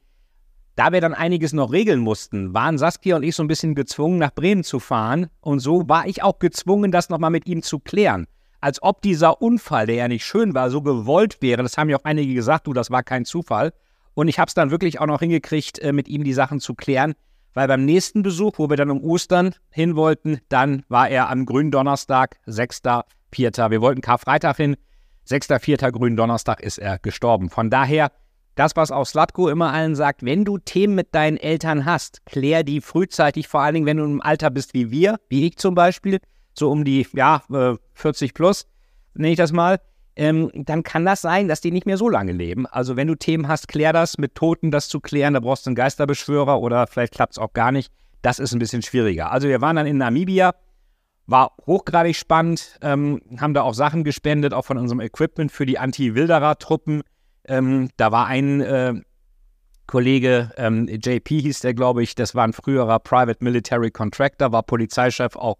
da 0.75 0.91
wir 0.91 1.01
dann 1.01 1.13
einiges 1.13 1.53
noch 1.53 1.71
regeln 1.71 1.99
mussten, 1.99 2.53
waren 2.53 2.77
Saskia 2.77 3.15
und 3.15 3.23
ich 3.23 3.35
so 3.35 3.43
ein 3.43 3.47
bisschen 3.47 3.75
gezwungen, 3.75 4.17
nach 4.17 4.33
Bremen 4.33 4.63
zu 4.63 4.79
fahren. 4.79 5.27
Und 5.41 5.59
so 5.59 5.87
war 5.87 6.07
ich 6.07 6.23
auch 6.23 6.39
gezwungen, 6.39 6.91
das 6.91 7.09
nochmal 7.09 7.29
mit 7.29 7.45
ihm 7.45 7.61
zu 7.61 7.79
klären 7.79 8.25
als 8.61 8.81
ob 8.81 9.01
dieser 9.01 9.41
Unfall, 9.41 9.87
der 9.87 9.95
ja 9.95 10.07
nicht 10.07 10.25
schön 10.25 10.53
war, 10.53 10.69
so 10.69 10.81
gewollt 10.81 11.41
wäre. 11.41 11.63
Das 11.63 11.77
haben 11.77 11.89
ja 11.89 11.97
auch 11.97 12.05
einige 12.05 12.33
gesagt, 12.33 12.67
du, 12.67 12.73
das 12.73 12.91
war 12.91 13.03
kein 13.03 13.25
Zufall. 13.25 13.73
Und 14.13 14.27
ich 14.27 14.39
habe 14.39 14.47
es 14.47 14.53
dann 14.53 14.71
wirklich 14.71 14.99
auch 14.99 15.07
noch 15.07 15.19
hingekriegt, 15.19 15.79
äh, 15.79 15.91
mit 15.91 16.07
ihm 16.07 16.23
die 16.23 16.33
Sachen 16.33 16.59
zu 16.59 16.75
klären, 16.75 17.13
weil 17.53 17.67
beim 17.67 17.85
nächsten 17.85 18.21
Besuch, 18.21 18.53
wo 18.57 18.69
wir 18.69 18.77
dann 18.77 18.91
um 18.91 19.03
Ostern 19.03 19.55
hin 19.69 19.95
wollten, 19.95 20.39
dann 20.49 20.83
war 20.89 21.09
er 21.09 21.29
am 21.29 21.45
Gründonnerstag, 21.45 22.37
6.4. 22.47 23.71
Wir 23.71 23.81
wollten 23.81 24.01
Karfreitag 24.01 24.57
hin, 24.57 24.77
6.4. 25.27 25.91
Gründonnerstag 25.91 26.61
ist 26.61 26.77
er 26.77 26.99
gestorben. 26.99 27.49
Von 27.49 27.69
daher, 27.69 28.11
das, 28.55 28.75
was 28.75 28.91
auch 28.91 29.05
Slatko 29.05 29.49
immer 29.49 29.71
allen 29.71 29.95
sagt, 29.95 30.23
wenn 30.23 30.45
du 30.45 30.57
Themen 30.57 30.93
mit 30.93 31.15
deinen 31.15 31.37
Eltern 31.37 31.85
hast, 31.85 32.25
klär 32.25 32.63
die 32.63 32.81
frühzeitig, 32.81 33.47
vor 33.47 33.61
allen 33.61 33.75
Dingen, 33.75 33.85
wenn 33.85 33.97
du 33.97 34.03
im 34.03 34.21
Alter 34.21 34.49
bist 34.49 34.73
wie 34.73 34.91
wir, 34.91 35.19
wie 35.29 35.47
ich 35.47 35.57
zum 35.57 35.73
Beispiel, 35.73 36.19
so 36.53 36.71
um 36.71 36.83
die, 36.83 37.07
ja, 37.13 37.43
40 37.93 38.29
äh, 38.29 38.33
plus, 38.33 38.67
nenne 39.13 39.31
ich 39.31 39.37
das 39.37 39.51
mal, 39.51 39.79
ähm, 40.15 40.51
dann 40.53 40.83
kann 40.83 41.05
das 41.05 41.21
sein, 41.21 41.47
dass 41.47 41.61
die 41.61 41.71
nicht 41.71 41.85
mehr 41.85 41.97
so 41.97 42.09
lange 42.09 42.33
leben. 42.33 42.67
Also 42.67 42.95
wenn 42.95 43.07
du 43.07 43.15
Themen 43.15 43.47
hast, 43.47 43.67
klär 43.67 43.93
das, 43.93 44.17
mit 44.17 44.35
Toten 44.35 44.71
das 44.71 44.89
zu 44.89 44.99
klären, 44.99 45.33
da 45.33 45.39
brauchst 45.39 45.65
du 45.65 45.69
einen 45.69 45.75
Geisterbeschwörer 45.75 46.59
oder 46.59 46.87
vielleicht 46.87 47.13
klappt 47.13 47.33
es 47.33 47.37
auch 47.37 47.53
gar 47.53 47.71
nicht. 47.71 47.91
Das 48.21 48.39
ist 48.39 48.53
ein 48.53 48.59
bisschen 48.59 48.81
schwieriger. 48.81 49.31
Also 49.31 49.47
wir 49.47 49.61
waren 49.61 49.77
dann 49.77 49.87
in 49.87 49.97
Namibia, 49.97 50.53
war 51.27 51.55
hochgradig 51.65 52.15
spannend, 52.15 52.77
ähm, 52.81 53.21
haben 53.39 53.53
da 53.53 53.61
auch 53.61 53.73
Sachen 53.73 54.03
gespendet, 54.03 54.53
auch 54.53 54.65
von 54.65 54.77
unserem 54.77 54.99
Equipment 54.99 55.51
für 55.51 55.65
die 55.65 55.79
Anti-Wilderer-Truppen. 55.79 57.03
Ähm, 57.45 57.89
da 57.97 58.11
war 58.11 58.27
ein 58.27 58.61
äh, 58.61 58.93
Kollege, 59.87 60.51
ähm, 60.57 60.87
JP 60.87 61.41
hieß 61.41 61.61
der, 61.61 61.73
glaube 61.73 62.03
ich, 62.03 62.15
das 62.15 62.35
war 62.35 62.43
ein 62.43 62.53
früherer 62.53 62.99
Private 62.99 63.43
Military 63.43 63.91
Contractor, 63.91 64.51
war 64.51 64.63
Polizeichef 64.63 65.35
auch 65.35 65.57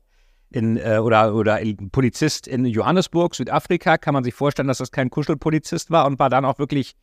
in, 0.52 0.78
äh, 0.78 1.00
oder, 1.02 1.34
oder 1.34 1.60
Polizist 1.92 2.48
in 2.48 2.66
Johannesburg, 2.66 3.34
Südafrika, 3.36 3.98
kann 3.98 4.14
man 4.14 4.24
sich 4.24 4.34
vorstellen, 4.34 4.68
dass 4.68 4.80
das 4.80 4.92
kein 4.92 5.10
Kuschelpolizist 5.10 5.92
war 5.92 6.06
und 6.06 6.20
war 6.20 6.30
dann 6.30 6.46
auch 6.46 6.60
wirklich 6.60 6.96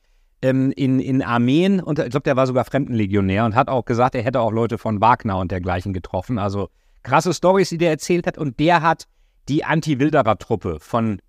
ähm, 0.43 0.73
in, 0.77 1.01
in 1.01 1.23
Armeen 1.23 1.81
und 1.81 1.99
ich 1.99 2.11
glaube, 2.11 2.25
der 2.25 2.37
war 2.37 2.47
sogar 2.47 2.65
Fremdenlegionär 2.65 3.45
und 3.45 3.55
hat 3.55 3.69
auch 3.69 3.85
gesagt, 3.85 4.15
er 4.15 4.23
hätte 4.23 4.41
auch 4.41 4.53
Leute 4.53 4.79
von 4.79 5.01
Wagner 5.01 5.39
und 5.39 5.51
dergleichen 5.51 5.93
getroffen. 5.93 6.39
Also 6.39 6.69
krasse 7.03 7.33
Stories, 7.33 7.71
die 7.71 7.79
der 7.79 7.91
erzählt 7.91 8.27
hat 8.27 8.39
und 8.39 8.61
der 8.61 8.83
hat 8.83 9.07
die 9.49 9.65
Anti-Wilderer-Truppe 9.65 10.79
von 10.81 11.21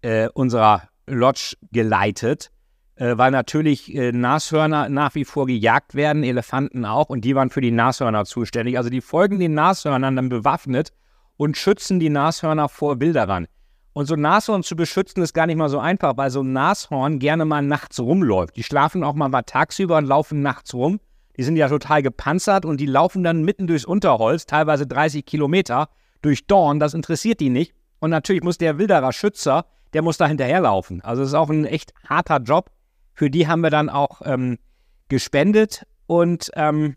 äh, 0.00 0.28
unserer 0.32 0.88
Lodge 1.06 1.56
geleitet, 1.72 2.50
äh, 2.96 3.18
weil 3.18 3.30
natürlich 3.30 3.94
äh, 3.94 4.12
Nashörner 4.12 4.88
nach 4.88 5.14
wie 5.14 5.26
vor 5.26 5.46
gejagt 5.46 5.94
werden, 5.94 6.24
Elefanten 6.24 6.86
auch, 6.86 7.10
und 7.10 7.24
die 7.24 7.34
waren 7.34 7.50
für 7.50 7.60
die 7.60 7.70
Nashörner 7.70 8.24
zuständig. 8.24 8.78
Also 8.78 8.88
die 8.88 9.02
folgen 9.02 9.38
den 9.38 9.52
Nashörnern 9.52 10.16
dann 10.16 10.30
bewaffnet 10.30 10.92
und 11.36 11.56
schützen 11.56 12.00
die 12.00 12.10
Nashörner 12.10 12.68
vor 12.68 13.00
Wilderern. 13.00 13.46
Und 13.92 14.06
so 14.06 14.14
ein 14.14 14.20
Nashorn 14.20 14.62
zu 14.62 14.76
beschützen 14.76 15.22
ist 15.22 15.32
gar 15.32 15.46
nicht 15.46 15.56
mal 15.56 15.70
so 15.70 15.78
einfach, 15.78 16.16
weil 16.16 16.30
so 16.30 16.42
ein 16.42 16.52
Nashorn 16.52 17.18
gerne 17.18 17.46
mal 17.46 17.62
nachts 17.62 17.98
rumläuft. 17.98 18.54
Die 18.56 18.62
schlafen 18.62 19.02
auch 19.02 19.14
mal, 19.14 19.28
mal 19.28 19.42
tagsüber 19.42 19.96
und 19.96 20.04
laufen 20.04 20.42
nachts 20.42 20.74
rum. 20.74 21.00
Die 21.38 21.42
sind 21.42 21.56
ja 21.56 21.68
total 21.68 22.02
gepanzert 22.02 22.64
und 22.64 22.78
die 22.78 22.86
laufen 22.86 23.24
dann 23.24 23.42
mitten 23.42 23.66
durchs 23.66 23.84
Unterholz, 23.84 24.46
teilweise 24.46 24.86
30 24.86 25.24
Kilometer 25.24 25.88
durch 26.20 26.46
Dorn. 26.46 26.78
Das 26.78 26.92
interessiert 26.94 27.40
die 27.40 27.48
nicht. 27.50 27.74
Und 27.98 28.10
natürlich 28.10 28.42
muss 28.42 28.58
der 28.58 28.78
Wilderer 28.78 29.12
Schützer, 29.12 29.64
der 29.92 30.02
muss 30.02 30.18
da 30.18 30.26
hinterherlaufen. 30.26 31.00
Also 31.02 31.22
es 31.22 31.28
ist 31.28 31.34
auch 31.34 31.48
ein 31.48 31.64
echt 31.64 31.94
harter 32.06 32.38
Job. 32.38 32.70
Für 33.14 33.30
die 33.30 33.48
haben 33.48 33.62
wir 33.62 33.70
dann 33.70 33.88
auch 33.88 34.20
ähm, 34.24 34.58
gespendet. 35.08 35.86
Und 36.06 36.50
ähm, 36.54 36.96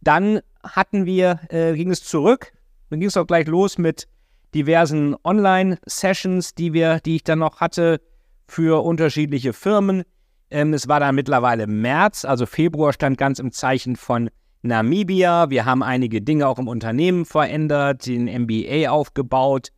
dann 0.00 0.40
hatten 0.62 1.04
wir, 1.04 1.40
äh, 1.50 1.74
ging 1.74 1.90
es 1.90 2.02
zurück. 2.02 2.52
Dann 2.92 3.00
ging 3.00 3.08
es 3.08 3.16
auch 3.16 3.26
gleich 3.26 3.46
los 3.46 3.78
mit 3.78 4.06
diversen 4.54 5.16
Online-Sessions, 5.24 6.54
die 6.54 6.74
wir, 6.74 7.00
die 7.00 7.16
ich 7.16 7.24
dann 7.24 7.38
noch 7.38 7.60
hatte 7.60 8.02
für 8.46 8.84
unterschiedliche 8.84 9.54
Firmen. 9.54 10.02
Ähm, 10.50 10.74
es 10.74 10.88
war 10.88 11.00
dann 11.00 11.14
mittlerweile 11.14 11.66
März, 11.66 12.26
also 12.26 12.44
Februar 12.44 12.92
stand 12.92 13.16
ganz 13.16 13.38
im 13.38 13.50
Zeichen 13.50 13.96
von 13.96 14.28
Namibia. 14.60 15.48
Wir 15.48 15.64
haben 15.64 15.82
einige 15.82 16.20
Dinge 16.20 16.46
auch 16.46 16.58
im 16.58 16.68
Unternehmen 16.68 17.24
verändert, 17.24 18.04
den 18.04 18.26
MBA 18.26 18.90
aufgebaut 18.90 19.70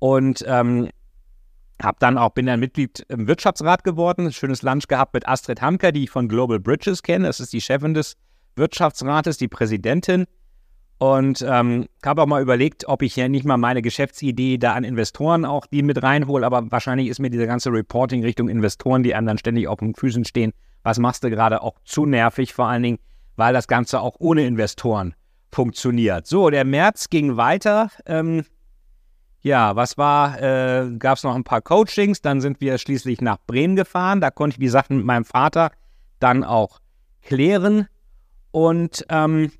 und 0.00 0.44
ähm, 0.48 0.88
hab 1.80 2.00
dann 2.00 2.18
auch, 2.18 2.30
bin 2.30 2.46
dann 2.46 2.58
Mitglied 2.58 3.06
im 3.08 3.28
Wirtschaftsrat 3.28 3.84
geworden. 3.84 4.26
Ein 4.26 4.32
schönes 4.32 4.62
Lunch 4.62 4.88
gehabt 4.88 5.14
mit 5.14 5.28
Astrid 5.28 5.62
Hamker, 5.62 5.92
die 5.92 6.02
ich 6.02 6.10
von 6.10 6.26
Global 6.26 6.58
Bridges 6.58 7.04
kenne. 7.04 7.28
Das 7.28 7.38
ist 7.38 7.52
die 7.52 7.60
Chefin 7.60 7.94
des 7.94 8.16
Wirtschaftsrates, 8.56 9.36
die 9.36 9.46
Präsidentin. 9.46 10.26
Und 10.98 11.44
ähm, 11.48 11.86
habe 12.04 12.22
auch 12.22 12.26
mal 12.26 12.42
überlegt, 12.42 12.88
ob 12.88 13.02
ich 13.02 13.14
ja 13.14 13.28
nicht 13.28 13.44
mal 13.44 13.56
meine 13.56 13.82
Geschäftsidee 13.82 14.58
da 14.58 14.74
an 14.74 14.82
Investoren 14.82 15.44
auch 15.44 15.66
die 15.66 15.82
mit 15.82 16.02
reinhole. 16.02 16.44
Aber 16.44 16.70
wahrscheinlich 16.72 17.06
ist 17.06 17.20
mir 17.20 17.30
diese 17.30 17.46
ganze 17.46 17.70
Reporting 17.70 18.22
Richtung 18.22 18.48
Investoren, 18.48 19.04
die 19.04 19.14
anderen 19.14 19.38
ständig 19.38 19.68
auf 19.68 19.78
den 19.78 19.94
Füßen 19.94 20.24
stehen, 20.24 20.52
was 20.82 20.98
machst 20.98 21.22
du 21.22 21.30
gerade, 21.30 21.62
auch 21.62 21.76
zu 21.84 22.04
nervig. 22.04 22.52
Vor 22.52 22.66
allen 22.66 22.82
Dingen, 22.82 22.98
weil 23.36 23.54
das 23.54 23.68
Ganze 23.68 24.00
auch 24.00 24.16
ohne 24.18 24.44
Investoren 24.44 25.14
funktioniert. 25.52 26.26
So, 26.26 26.50
der 26.50 26.64
März 26.64 27.10
ging 27.10 27.36
weiter. 27.36 27.90
Ähm, 28.04 28.44
ja, 29.40 29.76
was 29.76 29.96
war, 29.98 30.42
äh, 30.42 30.90
gab 30.98 31.16
es 31.16 31.22
noch 31.22 31.36
ein 31.36 31.44
paar 31.44 31.62
Coachings, 31.62 32.20
dann 32.20 32.40
sind 32.40 32.60
wir 32.60 32.76
schließlich 32.76 33.20
nach 33.20 33.38
Bremen 33.46 33.76
gefahren. 33.76 34.20
Da 34.20 34.30
konnte 34.30 34.54
ich 34.54 34.60
die 34.60 34.68
Sachen 34.68 34.96
mit 34.96 35.06
meinem 35.06 35.24
Vater 35.24 35.70
dann 36.18 36.42
auch 36.42 36.80
klären. 37.22 37.86
Und 38.50 39.06
ähm, 39.08 39.52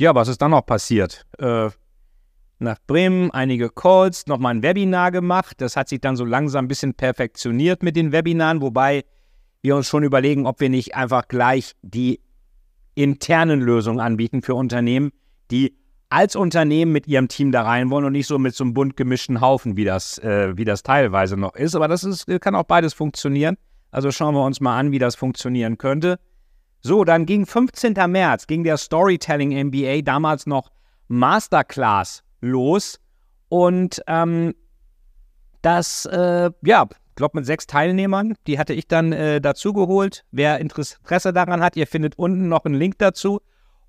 ja, 0.00 0.14
was 0.14 0.28
ist 0.28 0.40
dann 0.40 0.52
noch 0.52 0.64
passiert? 0.64 1.26
Äh, 1.38 1.68
nach 2.58 2.78
Bremen 2.86 3.30
einige 3.30 3.70
Calls, 3.70 4.26
nochmal 4.26 4.54
ein 4.54 4.62
Webinar 4.62 5.10
gemacht. 5.10 5.60
Das 5.60 5.76
hat 5.76 5.88
sich 5.88 6.00
dann 6.00 6.16
so 6.16 6.24
langsam 6.24 6.64
ein 6.64 6.68
bisschen 6.68 6.94
perfektioniert 6.94 7.82
mit 7.82 7.96
den 7.96 8.12
Webinaren, 8.12 8.60
wobei 8.60 9.04
wir 9.62 9.76
uns 9.76 9.88
schon 9.88 10.02
überlegen, 10.02 10.46
ob 10.46 10.60
wir 10.60 10.70
nicht 10.70 10.94
einfach 10.94 11.28
gleich 11.28 11.72
die 11.82 12.20
internen 12.94 13.60
Lösungen 13.60 14.00
anbieten 14.00 14.42
für 14.42 14.54
Unternehmen, 14.54 15.10
die 15.50 15.76
als 16.08 16.34
Unternehmen 16.34 16.92
mit 16.92 17.06
ihrem 17.06 17.28
Team 17.28 17.52
da 17.52 17.62
rein 17.62 17.90
wollen 17.90 18.04
und 18.04 18.12
nicht 18.12 18.26
so 18.26 18.38
mit 18.38 18.54
so 18.54 18.64
einem 18.64 18.74
bunt 18.74 18.96
gemischten 18.96 19.40
Haufen, 19.40 19.76
wie 19.76 19.84
das, 19.84 20.18
äh, 20.18 20.56
wie 20.56 20.64
das 20.64 20.82
teilweise 20.82 21.36
noch 21.36 21.54
ist. 21.54 21.74
Aber 21.74 21.88
das 21.88 22.04
ist, 22.04 22.26
kann 22.40 22.54
auch 22.54 22.64
beides 22.64 22.94
funktionieren. 22.94 23.56
Also 23.90 24.10
schauen 24.10 24.34
wir 24.34 24.44
uns 24.44 24.60
mal 24.60 24.78
an, 24.78 24.92
wie 24.92 24.98
das 24.98 25.14
funktionieren 25.14 25.78
könnte. 25.78 26.18
So, 26.82 27.04
dann 27.04 27.26
ging 27.26 27.44
15. 27.44 27.94
März, 28.08 28.46
ging 28.46 28.64
der 28.64 28.78
Storytelling 28.78 29.66
MBA, 29.66 30.00
damals 30.02 30.46
noch 30.46 30.70
Masterclass, 31.08 32.22
los. 32.40 32.98
Und 33.48 34.02
ähm, 34.06 34.54
das, 35.60 36.06
äh, 36.06 36.50
ja, 36.62 36.88
glaube 37.16 37.38
mit 37.38 37.46
sechs 37.46 37.66
Teilnehmern, 37.66 38.34
die 38.46 38.58
hatte 38.58 38.72
ich 38.72 38.88
dann 38.88 39.12
äh, 39.12 39.42
dazu 39.42 39.74
geholt. 39.74 40.24
Wer 40.30 40.58
Interesse 40.58 41.32
daran 41.34 41.60
hat, 41.60 41.76
ihr 41.76 41.86
findet 41.86 42.18
unten 42.18 42.48
noch 42.48 42.64
einen 42.64 42.76
Link 42.76 42.98
dazu. 42.98 43.40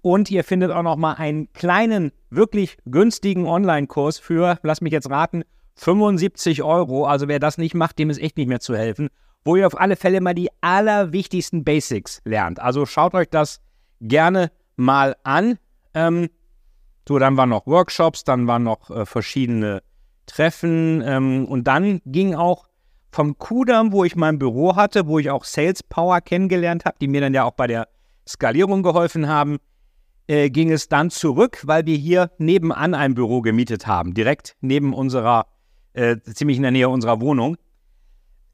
Und 0.01 0.31
ihr 0.31 0.43
findet 0.43 0.71
auch 0.71 0.81
noch 0.81 0.97
mal 0.97 1.13
einen 1.13 1.53
kleinen, 1.53 2.11
wirklich 2.29 2.77
günstigen 2.85 3.45
Online-Kurs 3.45 4.17
für, 4.17 4.57
lass 4.63 4.81
mich 4.81 4.91
jetzt 4.91 5.09
raten, 5.09 5.43
75 5.75 6.63
Euro. 6.63 7.05
Also 7.05 7.27
wer 7.27 7.39
das 7.39 7.59
nicht 7.59 7.75
macht, 7.75 7.99
dem 7.99 8.09
ist 8.09 8.19
echt 8.19 8.35
nicht 8.35 8.47
mehr 8.47 8.59
zu 8.59 8.75
helfen 8.75 9.09
wo 9.43 9.55
ihr 9.55 9.67
auf 9.67 9.79
alle 9.79 9.95
Fälle 9.95 10.21
mal 10.21 10.33
die 10.33 10.49
allerwichtigsten 10.61 11.63
Basics 11.63 12.21
lernt. 12.25 12.59
Also 12.59 12.85
schaut 12.85 13.13
euch 13.13 13.29
das 13.29 13.61
gerne 13.99 14.51
mal 14.75 15.15
an. 15.23 15.57
Ähm, 15.93 16.29
so, 17.07 17.19
dann 17.19 17.37
waren 17.37 17.49
noch 17.49 17.67
Workshops, 17.67 18.23
dann 18.23 18.47
waren 18.47 18.63
noch 18.63 18.89
äh, 18.89 19.05
verschiedene 19.05 19.81
Treffen 20.27 21.03
ähm, 21.05 21.45
und 21.45 21.65
dann 21.65 22.01
ging 22.05 22.35
auch 22.35 22.67
vom 23.11 23.37
Kudam, 23.37 23.91
wo 23.91 24.05
ich 24.05 24.15
mein 24.15 24.39
Büro 24.39 24.75
hatte, 24.75 25.07
wo 25.07 25.19
ich 25.19 25.29
auch 25.29 25.43
Sales 25.43 25.83
Power 25.83 26.21
kennengelernt 26.21 26.85
habe, 26.85 26.97
die 27.01 27.07
mir 27.07 27.21
dann 27.21 27.33
ja 27.33 27.43
auch 27.43 27.51
bei 27.51 27.67
der 27.67 27.87
Skalierung 28.27 28.83
geholfen 28.83 29.27
haben, 29.27 29.57
äh, 30.27 30.49
ging 30.49 30.71
es 30.71 30.87
dann 30.87 31.09
zurück, 31.09 31.61
weil 31.65 31.85
wir 31.85 31.97
hier 31.97 32.31
nebenan 32.37 32.93
ein 32.93 33.15
Büro 33.15 33.41
gemietet 33.41 33.87
haben, 33.87 34.13
direkt 34.13 34.55
neben 34.61 34.93
unserer, 34.93 35.47
äh, 35.93 36.17
ziemlich 36.21 36.57
in 36.57 36.63
der 36.63 36.71
Nähe 36.71 36.87
unserer 36.87 37.19
Wohnung. 37.19 37.57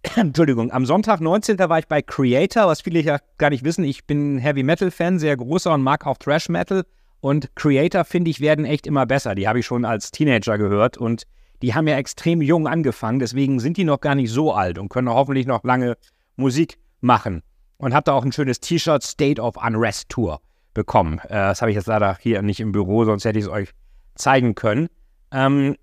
Entschuldigung, 0.15 0.71
am 0.71 0.85
Sonntag, 0.85 1.21
19. 1.21 1.57
war 1.59 1.79
ich 1.79 1.87
bei 1.87 2.01
Creator, 2.01 2.67
was 2.67 2.81
viele 2.81 2.99
ja 3.01 3.19
gar 3.37 3.49
nicht 3.49 3.63
wissen. 3.63 3.83
Ich 3.83 4.05
bin 4.05 4.37
Heavy 4.37 4.63
Metal 4.63 4.91
Fan, 4.91 5.19
sehr 5.19 5.35
großer 5.35 5.73
und 5.73 5.81
mag 5.81 6.05
auch 6.05 6.17
Thrash 6.17 6.49
Metal. 6.49 6.85
Und 7.19 7.55
Creator, 7.55 8.05
finde 8.05 8.29
ich, 8.29 8.39
werden 8.39 8.65
echt 8.65 8.85
immer 8.85 9.05
besser. 9.05 9.35
Die 9.35 9.47
habe 9.47 9.59
ich 9.59 9.65
schon 9.65 9.85
als 9.85 10.11
Teenager 10.11 10.57
gehört 10.57 10.97
und 10.97 11.23
die 11.61 11.73
haben 11.73 11.87
ja 11.87 11.97
extrem 11.97 12.41
jung 12.41 12.67
angefangen. 12.67 13.19
Deswegen 13.19 13.59
sind 13.59 13.77
die 13.77 13.83
noch 13.83 14.01
gar 14.01 14.15
nicht 14.15 14.31
so 14.31 14.53
alt 14.53 14.77
und 14.77 14.89
können 14.89 15.09
hoffentlich 15.09 15.47
noch 15.47 15.63
lange 15.63 15.97
Musik 16.35 16.77
machen. 17.01 17.41
Und 17.77 17.93
habe 17.93 18.03
da 18.03 18.13
auch 18.13 18.23
ein 18.23 18.31
schönes 18.31 18.59
T-Shirt 18.59 19.03
State 19.03 19.41
of 19.41 19.55
Unrest 19.57 20.09
Tour 20.09 20.41
bekommen. 20.73 21.19
Äh, 21.25 21.29
das 21.29 21.61
habe 21.61 21.71
ich 21.71 21.75
jetzt 21.75 21.87
leider 21.87 22.17
hier 22.19 22.41
nicht 22.41 22.59
im 22.59 22.71
Büro, 22.71 23.05
sonst 23.05 23.25
hätte 23.25 23.39
ich 23.39 23.45
es 23.45 23.51
euch 23.51 23.69
zeigen 24.15 24.55
können. 24.55 24.87
Ähm, 25.31 25.75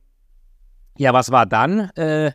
ja, 0.97 1.13
was 1.13 1.31
war 1.31 1.47
dann? 1.47 1.91
Äh, 1.97 2.33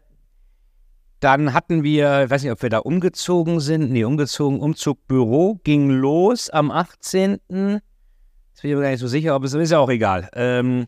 dann 1.20 1.54
hatten 1.54 1.84
wir, 1.84 2.24
ich 2.24 2.30
weiß 2.30 2.44
nicht, 2.44 2.52
ob 2.52 2.62
wir 2.62 2.70
da 2.70 2.80
umgezogen 2.80 3.60
sind. 3.60 3.92
Nee, 3.92 4.06
umgezogen, 4.06 4.60
Umzug 4.60 5.06
Büro 5.08 5.60
ging 5.64 5.90
los 5.90 6.50
am 6.50 6.72
18. 6.72 7.32
Jetzt 7.32 7.50
bin 7.50 7.82
ich 8.72 8.76
mir 8.76 8.82
gar 8.82 8.90
nicht 8.92 9.00
so 9.00 9.08
sicher, 9.08 9.36
ob 9.36 9.44
es 9.44 9.54
ist 9.54 9.72
ja 9.72 9.80
auch 9.80 9.90
egal. 9.90 10.30
Ähm, 10.34 10.88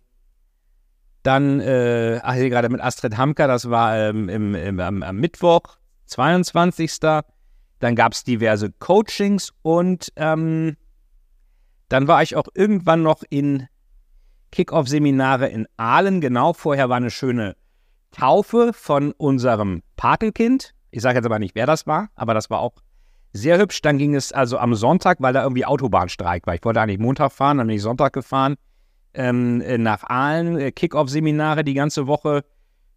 dann, 1.24 1.60
äh, 1.60 2.20
ach, 2.24 2.34
hier 2.34 2.50
gerade 2.50 2.70
mit 2.70 2.82
Astrid 2.82 3.18
Hamker, 3.18 3.48
das 3.48 3.70
war 3.70 3.98
ähm, 3.98 4.30
im, 4.30 4.56
im, 4.56 4.80
am, 4.80 5.04
am, 5.04 5.18
Mittwoch, 5.18 5.78
22. 6.08 7.00
Dann 7.00 7.96
gab 7.96 8.14
es 8.14 8.24
diverse 8.24 8.72
Coachings 8.72 9.52
und 9.62 10.12
ähm, 10.16 10.78
dann 11.90 12.08
war 12.08 12.24
ich 12.24 12.36
auch 12.36 12.48
irgendwann 12.54 13.04
noch 13.04 13.24
in 13.30 13.68
Kick-Off-Seminare 14.52 15.48
in 15.48 15.68
Aalen. 15.78 16.22
Genau, 16.22 16.54
vorher 16.54 16.90
war 16.90 16.98
eine 16.98 17.12
schöne 17.12 17.56
Taufe 18.12 18.72
von 18.74 19.12
unserem 19.14 19.82
Patenkind. 19.96 20.74
Ich 20.92 21.02
sage 21.02 21.18
jetzt 21.18 21.26
aber 21.26 21.40
nicht, 21.40 21.56
wer 21.56 21.66
das 21.66 21.88
war, 21.88 22.10
aber 22.16 22.34
das 22.34 22.50
war 22.50 22.60
auch 22.60 22.74
sehr 23.34 23.58
hübsch. 23.58 23.82
Dann 23.82 23.98
ging 23.98 24.16
es 24.16 24.32
also 24.32 24.58
am 24.58 24.76
Sonntag, 24.76 25.18
weil 25.22 25.34
da 25.34 25.44
irgendwie 25.44 25.66
Autobahnstreik 25.66 26.46
war. 26.46 26.56
Ich 26.56 26.64
wollte 26.64 26.82
eigentlich 26.82 27.00
Montag 27.00 27.32
fahren, 27.32 27.58
dann 27.58 27.68
bin 27.68 27.78
ich 27.78 27.82
Sonntag 27.82 28.14
gefahren. 28.14 28.56
Ähm, 29.14 29.62
äh, 29.62 29.78
nach 29.78 30.04
Aalen, 30.04 30.58
äh, 30.58 30.72
Kick-Off-Seminare 30.72 31.64
die 31.64 31.74
ganze 31.74 32.08
Woche, 32.08 32.44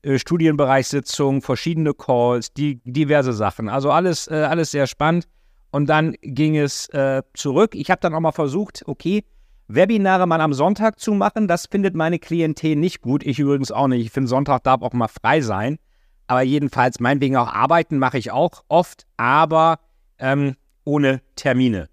äh, 0.02 0.18
Studienbereichssitzung, 0.18 1.42
verschiedene 1.42 1.94
Calls, 1.94 2.52
die, 2.52 2.80
diverse 2.84 3.32
Sachen. 3.32 3.68
Also 3.68 3.90
alles, 3.90 4.28
äh, 4.28 4.34
alles 4.34 4.70
sehr 4.70 4.86
spannend. 4.86 5.26
Und 5.70 5.86
dann 5.86 6.14
ging 6.22 6.56
es 6.56 6.88
äh, 6.90 7.22
zurück. 7.34 7.74
Ich 7.74 7.90
habe 7.90 8.00
dann 8.00 8.14
auch 8.14 8.20
mal 8.20 8.30
versucht, 8.30 8.84
okay, 8.86 9.24
Webinare 9.68 10.26
mal 10.26 10.40
am 10.40 10.52
Sonntag 10.52 11.00
zu 11.00 11.12
machen, 11.14 11.48
das 11.48 11.66
findet 11.66 11.94
meine 11.94 12.18
Klientel 12.18 12.76
nicht 12.76 13.00
gut. 13.00 13.24
Ich 13.24 13.38
übrigens 13.38 13.72
auch 13.72 13.88
nicht. 13.88 14.04
Ich 14.04 14.12
finde, 14.12 14.28
Sonntag 14.28 14.62
darf 14.64 14.82
auch 14.82 14.92
mal 14.92 15.08
frei 15.08 15.40
sein. 15.40 15.78
Aber 16.26 16.42
jedenfalls, 16.42 17.00
meinetwegen 17.00 17.36
auch 17.36 17.52
arbeiten 17.52 17.98
mache 17.98 18.18
ich 18.18 18.30
auch 18.30 18.64
oft, 18.68 19.06
aber 19.16 19.78
ähm, 20.18 20.54
ohne 20.84 21.20
Termine. 21.36 21.88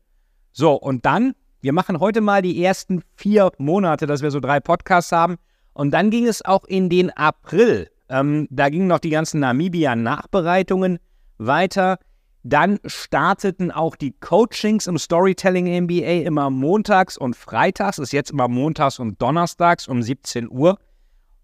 So, 0.54 0.74
und 0.74 1.06
dann, 1.06 1.34
wir 1.62 1.74
machen 1.74 2.00
heute 2.00 2.22
mal 2.22 2.42
die 2.42 2.64
ersten 2.64 3.04
vier 3.16 3.52
Monate, 3.58 4.08
dass 4.08 4.22
wir 4.22 4.32
so 4.32 4.40
drei 4.40 4.60
Podcasts 4.60 5.12
haben. 5.12 5.38
Und 5.74 5.92
dann 5.92 6.10
ging 6.10 6.28
es 6.28 6.44
auch 6.44 6.66
in 6.66 6.90
den 6.90 7.10
April. 7.12 7.90
Ähm, 8.10 8.48
da 8.50 8.70
gingen 8.70 8.88
noch 8.88 9.00
die 9.00 9.10
ganzen 9.10 9.40
Namibia-Nachbereitungen 9.40 11.00
weiter. 11.38 11.98
Dann 12.44 12.80
starteten 12.86 13.72
auch 13.72 13.96
die 13.96 14.14
Coachings 14.20 14.88
im 14.88 14.98
Storytelling 14.98 15.84
MBA 15.84 16.26
immer 16.26 16.50
montags 16.50 17.18
und 17.18 17.36
freitags. 17.36 18.00
Ist 18.00 18.14
jetzt 18.14 18.32
immer 18.32 18.48
montags 18.48 18.98
und 19.00 19.22
donnerstags 19.22 19.88
um 19.88 20.02
17 20.02 20.50
Uhr. 20.50 20.80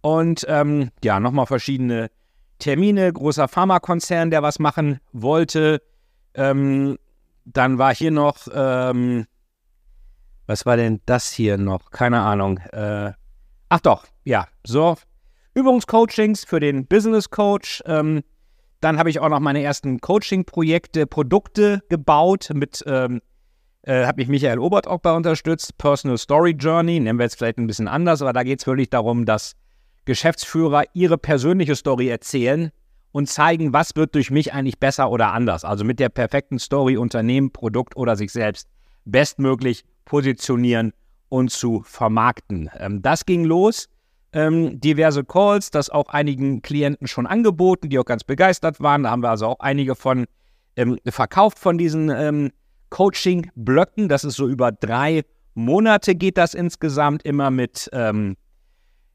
Und 0.02 0.46
ähm, 0.48 0.90
ja, 1.04 1.20
nochmal 1.20 1.46
verschiedene 1.46 2.10
Termine, 2.60 3.14
großer 3.14 3.48
Pharmakonzern, 3.48 4.32
der 4.32 4.42
was 4.42 4.58
machen 4.58 5.00
wollte. 5.12 5.82
Ähm, 6.34 6.98
dann 7.46 7.78
war 7.78 7.94
hier 7.94 8.12
noch, 8.12 8.48
ähm, 8.52 9.26
was 10.48 10.66
war 10.66 10.78
denn 10.78 11.02
das 11.06 11.32
hier 11.32 11.58
noch? 11.58 11.92
Keine 11.92 12.22
Ahnung. 12.22 12.58
Äh, 12.72 13.14
ach 13.70 13.80
doch, 13.82 14.06
ja, 14.24 14.48
so. 14.66 14.96
Übungscoachings 15.54 16.46
für 16.46 16.60
den 16.60 16.88
Business 16.88 17.30
Coach. 17.30 17.84
Ähm, 17.86 18.24
dann 18.80 19.00
habe 19.00 19.10
ich 19.10 19.20
auch 19.20 19.30
noch 19.30 19.40
meine 19.40 19.64
ersten 19.64 20.00
Coaching-Projekte, 20.00 21.08
Produkte 21.08 21.82
gebaut 21.90 22.50
mit, 22.54 22.84
ähm, 22.88 23.22
äh, 23.84 24.06
habe 24.06 24.22
mich 24.22 24.28
Michael 24.28 24.60
Obert 24.60 24.88
auch 24.88 25.00
bei 25.00 25.14
unterstützt. 25.16 25.78
Personal 25.78 26.18
Story 26.18 26.52
Journey, 26.52 27.00
nennen 27.00 27.18
wir 27.20 27.24
jetzt 27.24 27.38
vielleicht 27.38 27.58
ein 27.58 27.68
bisschen 27.68 27.88
anders, 27.88 28.22
aber 28.22 28.34
da 28.34 28.44
geht 28.44 28.60
es 28.60 28.68
wirklich 28.68 28.90
darum, 28.90 29.26
dass 29.26 29.54
Geschäftsführer 30.06 30.84
ihre 30.94 31.18
persönliche 31.18 31.76
Story 31.76 32.10
erzählen 32.10 32.72
und 33.12 33.28
zeigen, 33.28 33.74
was 33.74 33.96
wird 33.96 34.16
durch 34.16 34.32
mich 34.32 34.54
eigentlich 34.54 34.80
besser 34.80 35.10
oder 35.10 35.34
anders. 35.34 35.66
Also 35.66 35.84
mit 35.84 36.00
der 36.00 36.10
perfekten 36.10 36.60
Story 36.60 36.98
Unternehmen, 36.98 37.52
Produkt 37.52 37.98
oder 37.98 38.16
sich 38.16 38.32
selbst 38.32 38.68
bestmöglich 39.06 39.84
positionieren 40.06 40.94
und 41.30 41.52
zu 41.52 41.82
vermarkten. 41.86 42.70
Ähm, 42.78 43.02
das 43.02 43.26
ging 43.26 43.44
los. 43.44 43.88
Ähm, 44.34 44.80
diverse 44.80 45.24
Calls, 45.24 45.72
das 45.72 45.90
auch 45.90 46.10
einigen 46.10 46.62
Klienten 46.62 47.08
schon 47.08 47.26
angeboten, 47.26 47.90
die 47.90 47.98
auch 47.98 48.06
ganz 48.06 48.24
begeistert 48.24 48.82
waren. 48.82 49.04
Da 49.04 49.12
haben 49.12 49.24
wir 49.24 49.30
also 49.30 49.48
auch 49.48 49.60
einige 49.60 49.96
von 49.96 50.26
ähm, 50.76 50.98
verkauft 51.08 51.60
von 51.60 51.78
diesen 51.78 52.10
ähm, 52.10 52.52
Coaching-Blöcken. 52.90 54.10
Das 54.10 54.24
ist 54.24 54.36
so 54.36 54.48
über 54.48 54.72
drei 54.72 55.24
Monate 55.58 56.14
geht 56.14 56.38
das 56.38 56.54
insgesamt 56.54 57.24
immer 57.24 57.50
mit 57.50 57.90
ähm, 57.92 58.38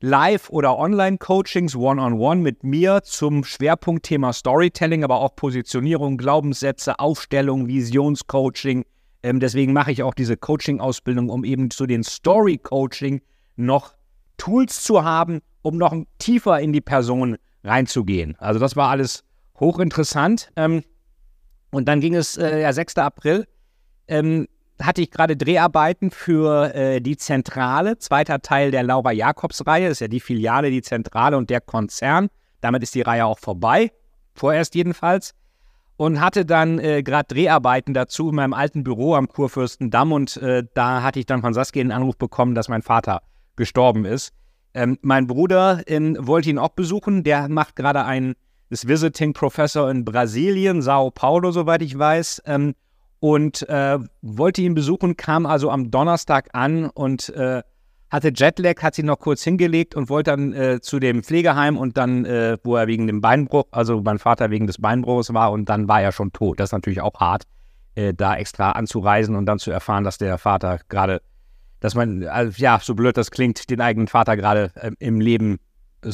Live- 0.00 0.50
oder 0.50 0.76
Online-Coachings 0.76 1.76
One-on-One 1.76 2.40
mit 2.40 2.64
mir 2.64 3.02
zum 3.04 3.45
Schwerpunktthema 3.45 4.33
Storytelling, 4.33 5.04
aber 5.04 5.21
auch 5.21 5.37
Positionierung, 5.37 6.16
Glaubenssätze, 6.19 6.99
Aufstellung, 6.99 7.69
Visionscoaching. 7.69 8.85
Ähm, 9.23 9.38
deswegen 9.38 9.73
mache 9.73 9.92
ich 9.92 10.02
auch 10.02 10.14
diese 10.14 10.37
Coaching-Ausbildung, 10.37 11.28
um 11.28 11.45
eben 11.45 11.71
zu 11.71 11.87
den 11.87 12.02
Story-Coaching 12.02 13.21
noch 13.54 13.95
Tools 14.43 14.83
zu 14.83 15.05
haben, 15.05 15.41
um 15.63 15.77
noch 15.77 15.95
tiefer 16.19 16.59
in 16.59 16.73
die 16.73 16.81
Person 16.81 17.37
reinzugehen. 17.63 18.35
Also 18.41 18.59
das 18.59 18.75
war 18.75 18.91
alles 18.91 19.23
hochinteressant. 19.61 20.51
Ähm, 20.57 20.83
und 21.71 21.87
dann 21.87 22.01
ging 22.01 22.17
es, 22.17 22.37
äh, 22.39 22.63
ja, 22.63 22.73
6. 22.73 22.99
April, 22.99 23.47
ähm, 24.09 24.49
hatte 24.81 25.01
ich 25.01 25.13
gerade 25.13 25.37
Dreharbeiten 25.37 26.11
für 26.11 26.75
äh, 26.75 27.01
die 27.01 27.17
Zentrale, 27.17 27.99
zweiter 27.99 28.43
Teil 28.43 28.73
der 28.73 28.83
Laura 28.83 29.13
Jakobs-Reihe, 29.13 29.87
ist 29.87 30.01
ja 30.01 30.09
die 30.09 30.19
Filiale, 30.19 30.73
die 30.73 30.83
Zentrale 30.83 31.37
und 31.37 31.49
der 31.49 31.61
Konzern. 31.61 32.29
Damit 32.61 32.83
ist 32.83 32.97
die 32.97 33.03
Reihe 33.03 33.27
auch 33.27 33.39
vorbei, 33.39 33.93
vorerst 34.35 34.75
jedenfalls. 34.75 35.35
Und 35.99 36.21
hatte 36.21 36.45
dann 36.45 36.81
äh, 36.81 37.05
gerade 37.05 37.33
Dreharbeiten 37.33 37.95
dazu 37.95 38.31
in 38.31 38.35
meinem 38.35 38.55
alten 38.55 38.83
Büro 38.83 39.15
am 39.15 39.29
Kurfürstendamm 39.29 40.11
und 40.11 40.37
äh, 40.39 40.65
da 40.75 41.05
hatte 41.05 41.21
ich 41.21 41.27
dann 41.27 41.43
von 41.43 41.55
Saskia 41.55 41.83
einen 41.83 41.93
Anruf 41.93 42.17
bekommen, 42.17 42.57
dass 42.57 42.69
mein 42.69 42.83
Vater 42.83 43.23
gestorben 43.57 44.05
ist. 44.05 44.33
Ähm, 44.75 44.99
mein 45.03 45.27
Bruder 45.27 45.83
ähm, 45.87 46.17
wollte 46.19 46.51
ihn 46.51 46.59
auch 46.59 46.71
besuchen, 46.71 47.25
der 47.25 47.49
macht 47.49 47.77
gerade 47.77 48.05
einen 48.05 48.35
ist 48.73 48.89
Visiting 48.89 49.35
Professor 49.35 49.91
in 49.91 50.05
Brasilien, 50.05 50.81
Sao 50.81 51.11
Paulo, 51.11 51.51
soweit 51.51 51.83
ich 51.83 51.99
weiß. 51.99 52.43
Ähm, 52.47 52.75
und 53.21 53.69
äh, 53.69 53.99
wollte 54.23 54.63
ihn 54.63 54.75
besuchen, 54.75 55.17
kam 55.17 55.47
also 55.47 55.71
am 55.71 55.91
Donnerstag 55.91 56.49
an 56.55 56.87
und 56.87 57.29
äh, 57.29 57.63
hatte 58.11 58.33
Jetlag, 58.35 58.83
hat 58.83 58.95
sich 58.95 59.05
noch 59.05 59.19
kurz 59.19 59.45
hingelegt 59.45 59.95
und 59.95 60.09
wollte 60.09 60.33
dann 60.33 60.53
äh, 60.55 60.81
zu 60.81 60.99
dem 60.99 61.23
Pflegeheim 61.23 61.77
und 61.77 61.97
dann, 61.97 62.25
äh, 62.25 62.59
wo 62.65 62.77
er 62.77 62.87
wegen 62.87 63.07
dem 63.07 63.21
Beinbruch, 63.21 63.65
also 63.71 64.01
mein 64.03 64.19
Vater 64.19 64.51
wegen 64.51 64.67
des 64.67 64.79
Beinbruchs 64.79 65.33
war 65.33 65.53
und 65.53 65.69
dann 65.69 65.87
war 65.87 66.03
er 66.03 66.11
schon 66.11 66.33
tot. 66.33 66.59
Das 66.59 66.71
ist 66.71 66.73
natürlich 66.73 67.01
auch 67.01 67.21
hart, 67.21 67.45
äh, 67.95 68.13
da 68.13 68.37
extra 68.37 68.73
anzureisen 68.73 69.37
und 69.37 69.47
dann 69.47 69.59
zu 69.59 69.71
erfahren, 69.71 70.03
dass 70.03 70.19
der 70.19 70.37
Vater 70.38 70.81
gerade, 70.88 71.23
dass 71.83 71.97
man, 71.97 72.23
also, 72.29 72.53
ja, 72.62 72.79
so 72.81 72.95
blöd 72.95 73.16
das 73.16 73.33
klingt, 73.33 73.68
den 73.68 73.81
eigenen 73.81 74.07
Vater 74.07 74.37
gerade 74.37 74.71
äh, 74.77 74.92
im 75.01 75.21
Leben, 75.21 75.59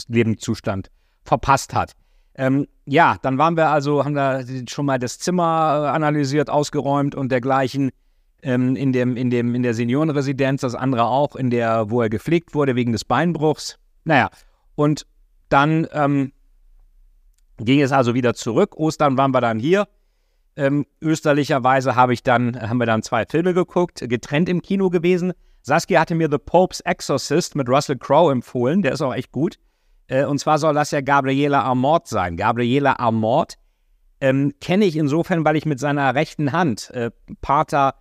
Lebenszustand 0.09 0.91
verpasst 1.25 1.75
hat. 1.75 1.93
Ähm, 2.35 2.67
ja, 2.87 3.19
dann 3.21 3.37
waren 3.37 3.55
wir 3.57 3.69
also, 3.69 4.03
haben 4.03 4.15
da 4.15 4.41
schon 4.67 4.87
mal 4.87 4.99
das 4.99 5.19
Zimmer 5.19 5.83
äh, 5.85 5.89
analysiert, 5.89 6.49
ausgeräumt 6.49 7.15
und 7.15 7.31
dergleichen 7.31 7.91
ähm, 8.43 8.77
in, 8.77 8.95
dem, 8.95 9.17
in, 9.19 9.29
dem, 9.29 9.55
in 9.55 9.63
der 9.63 9.75
Seniorenresidenz, 9.75 10.63
das 10.63 10.75
andere 10.75 11.05
auch, 11.05 11.37
in 11.37 11.51
der, 11.51 11.91
wo 11.91 12.01
er 12.01 12.09
gepflegt 12.09 12.55
wurde 12.55 12.75
wegen 12.75 12.93
des 12.93 13.05
Beinbruchs. 13.05 13.79
Naja, 14.05 14.31
und 14.75 15.07
dann 15.51 15.87
ähm, 15.93 16.33
ging 17.59 17.83
es 17.83 17.93
also 17.93 18.15
wieder 18.15 18.33
zurück. 18.33 18.75
Ostern 18.77 19.19
waren 19.19 19.33
wir 19.33 19.43
dann 19.43 19.59
hier. 19.59 19.87
Ähm, 20.57 20.87
österlicherweise 21.03 21.95
habe 21.95 22.15
ich 22.15 22.23
dann, 22.23 22.59
haben 22.59 22.79
wir 22.79 22.87
dann 22.87 23.03
zwei 23.03 23.27
Filme 23.27 23.53
geguckt, 23.53 24.03
getrennt 24.09 24.49
im 24.49 24.63
Kino 24.63 24.89
gewesen. 24.89 25.35
Saskia 25.69 26.01
hatte 26.01 26.15
mir 26.15 26.29
The 26.31 26.39
Pope's 26.39 26.81
Exorcist 26.81 27.55
mit 27.55 27.69
Russell 27.69 27.99
Crowe 27.99 28.33
empfohlen, 28.33 28.83
der 28.83 28.93
ist 28.93 29.03
auch 29.03 29.15
echt 29.15 29.33
gut. 29.33 29.59
Äh, 30.07 30.25
und 30.25 30.39
zwar 30.39 30.59
soll 30.59 30.75
das 30.75 30.91
ja 30.91 31.03
Gabriela 31.03 31.63
Amort 31.63 32.09
sein. 32.09 32.37
Gabriela 32.39 32.99
Amort 32.99 33.55
ähm, 34.21 34.55
kenne 34.61 34.87
ich 34.87 34.97
insofern, 34.97 35.45
weil 35.45 35.57
ich 35.57 35.67
mit 35.67 35.79
seiner 35.79 36.15
rechten 36.15 36.53
Hand 36.53 36.91
äh, 36.91 37.11
Pater 37.43 37.97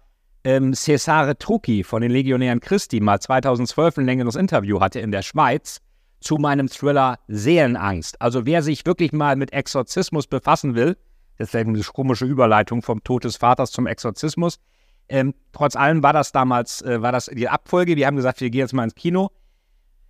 ähm, 0.45 0.73
Cesare 0.73 1.37
Trucchi 1.37 1.83
von 1.83 2.01
den 2.01 2.09
Legionären 2.09 2.61
Christi 2.61 3.01
mal 3.01 3.19
2012 3.19 3.97
ein 3.97 4.05
längeres 4.05 4.37
Interview 4.37 4.79
hatte 4.79 5.01
in 5.01 5.11
der 5.11 5.21
Schweiz 5.21 5.81
zu 6.21 6.37
meinem 6.37 6.69
Thriller 6.69 7.19
Seelenangst. 7.27 8.21
Also 8.21 8.45
wer 8.45 8.63
sich 8.63 8.85
wirklich 8.85 9.11
mal 9.11 9.35
mit 9.35 9.51
Exorzismus 9.51 10.25
befassen 10.25 10.73
will, 10.73 10.95
das 11.37 11.49
ist 11.49 11.55
eine 11.55 11.79
komische 11.81 12.25
Überleitung 12.25 12.81
vom 12.81 13.03
Tod 13.03 13.25
des 13.25 13.35
Vaters 13.35 13.71
zum 13.71 13.87
Exorzismus. 13.87 14.59
Ähm, 15.09 15.33
trotz 15.53 15.75
allem 15.75 16.03
war 16.03 16.13
das 16.13 16.31
damals, 16.31 16.81
äh, 16.81 17.01
war 17.01 17.11
das 17.11 17.25
die 17.25 17.49
Abfolge. 17.49 17.95
Wir 17.95 18.07
haben 18.07 18.15
gesagt, 18.15 18.41
wir 18.41 18.49
gehen 18.49 18.59
jetzt 18.59 18.73
mal 18.73 18.83
ins 18.83 18.95
Kino. 18.95 19.31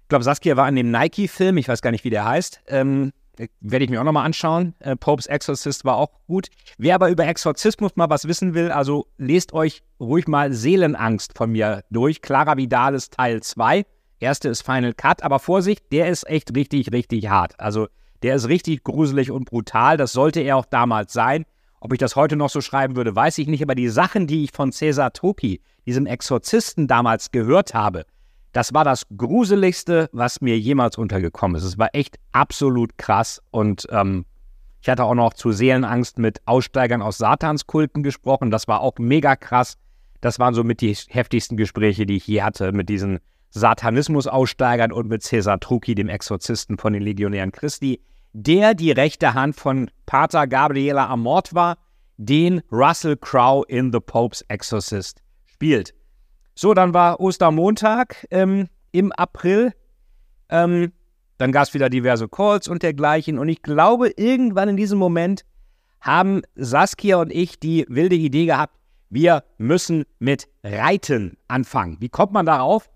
Ich 0.04 0.10
glaube, 0.10 0.24
Saskia 0.24 0.56
war 0.56 0.70
in 0.70 0.76
dem 0.76 0.90
Nike-Film, 0.90 1.58
ich 1.58 1.68
weiß 1.68 1.82
gar 1.82 1.92
nicht, 1.92 2.04
wie 2.04 2.10
der 2.10 2.26
heißt. 2.26 2.62
Ähm, 2.68 3.12
werde 3.60 3.86
ich 3.86 3.92
mir 3.92 4.00
auch 4.00 4.06
nochmal 4.06 4.26
anschauen. 4.26 4.74
Äh, 4.80 4.96
Popes 4.96 5.28
Exorcist 5.28 5.86
war 5.86 5.98
auch 5.98 6.10
gut. 6.28 6.48
Wer 6.78 6.96
aber 6.96 7.10
über 7.10 7.26
Exorzismus 7.26 7.96
mal 7.96 8.10
was 8.10 8.28
wissen 8.28 8.54
will, 8.54 8.72
also 8.72 9.08
lest 9.18 9.54
euch 9.54 9.84
ruhig 10.00 10.28
mal 10.28 10.54
Seelenangst 10.54 11.38
von 11.38 11.52
mir 11.52 11.84
durch. 11.92 12.22
Clara 12.22 12.58
Vidalis 12.58 13.10
Teil 13.10 13.42
2. 13.42 13.86
Erste 14.20 14.50
ist 14.50 14.64
Final 14.64 14.94
Cut, 14.94 15.22
aber 15.22 15.40
Vorsicht, 15.40 15.92
der 15.92 16.10
ist 16.10 16.28
echt 16.28 16.56
richtig, 16.56 16.92
richtig 16.92 17.30
hart. 17.30 17.60
Also 17.60 17.88
der 18.24 18.36
ist 18.36 18.48
richtig 18.48 18.84
gruselig 18.84 19.30
und 19.30 19.46
brutal. 19.46 19.98
Das 19.98 20.12
sollte 20.12 20.40
er 20.40 20.58
auch 20.58 20.66
damals 20.66 21.14
sein. 21.14 21.46
Ob 21.80 21.94
ich 21.94 22.00
das 22.00 22.16
heute 22.16 22.36
noch 22.36 22.50
so 22.50 22.62
schreiben 22.62 22.96
würde, 22.96 23.16
weiß 23.16 23.38
ich 23.38 23.48
nicht. 23.48 23.62
Aber 23.62 23.76
die 23.76 23.90
Sachen, 23.90 24.28
die 24.28 24.44
ich 24.44 24.52
von 24.52 24.72
Cesar 24.72 25.13
Toki, 25.13 25.62
diesem 25.86 26.06
Exorzisten 26.06 26.88
damals 26.88 27.32
gehört 27.32 27.74
habe, 27.74 28.06
das 28.54 28.74
war 28.74 28.84
das 28.84 29.04
Gruseligste, 29.16 30.10
was 30.12 30.42
mir 30.42 30.58
jemals 30.58 30.98
untergekommen 30.98 31.58
ist. 31.58 31.63
Es 31.63 31.78
war 31.78 31.90
echt 31.94 32.18
absolut 32.32 32.98
krass 32.98 33.42
und 33.52 33.88
ähm, 33.92 34.26
ich 34.82 34.90
hatte 34.90 35.04
auch 35.04 35.16
noch 35.16 35.34
zu 35.34 35.52
Seelenangst 35.52 36.18
mit 36.18 36.40
Aussteigern 36.46 37.02
aus 37.02 37.18
Satanskulten 37.18 38.04
gesprochen. 38.04 38.52
Das 38.52 38.68
war 38.68 38.82
auch 38.82 38.94
mega 39.00 39.36
krass. 39.36 39.78
Das 40.22 40.40
waren 40.40 40.54
somit 40.54 40.82
die 40.82 40.94
heftigsten 40.94 41.58
Gespräche, 41.58 42.06
die 42.06 42.18
ich 42.18 42.28
je 42.28 42.42
hatte 42.42 42.72
mit 42.72 42.90
diesen 42.90 43.20
Satanismus-Aussteigern 43.52 44.92
und 44.92 45.08
mit 45.08 45.24
Cesar 45.24 45.60
Trucchi, 45.60 45.96
dem 45.96 46.10
Exorzisten 46.10 46.78
von 46.78 46.94
den 46.94 47.04
Legionären 47.04 47.52
Christi, 47.52 48.02
der 48.34 48.74
die 48.74 48.92
rechte 48.92 49.34
Hand 49.34 49.56
von 49.56 49.90
Pater 50.06 50.48
Gabriela 50.48 51.08
Amort 51.08 51.54
war, 51.54 51.78
den 52.18 52.62
Russell 52.72 53.18
Crowe 53.18 53.66
in 53.68 53.92
The 53.92 54.00
Pope's 54.00 54.42
Exorcist 54.48 55.22
spielt. 55.46 55.94
So, 56.56 56.74
dann 56.74 56.94
war 56.94 57.20
Ostermontag 57.20 58.26
ähm, 58.32 58.68
im 58.92 59.12
April. 59.12 59.74
Ähm, 60.50 60.92
dann 61.38 61.52
gab 61.52 61.63
es 61.63 61.74
wieder 61.74 61.90
diverse 61.90 62.28
Calls 62.28 62.68
und 62.68 62.82
dergleichen. 62.82 63.38
Und 63.38 63.50
ich 63.50 63.62
glaube, 63.62 64.10
irgendwann 64.18 64.70
in 64.70 64.78
diesem 64.78 64.98
Moment 64.98 65.46
haben 66.02 66.42
Saskia 66.56 67.18
und 67.18 67.32
ich 67.32 67.60
die 67.60 67.86
wilde 67.90 68.16
Idee 68.16 68.46
gehabt, 68.46 68.76
wir 69.10 69.44
müssen 69.58 70.06
mit 70.20 70.48
Reiten 70.63 71.38
anfangen. 71.48 71.98
Wie 72.00 72.10
kommt 72.10 72.34
man 72.34 72.46
darauf? 72.46 72.90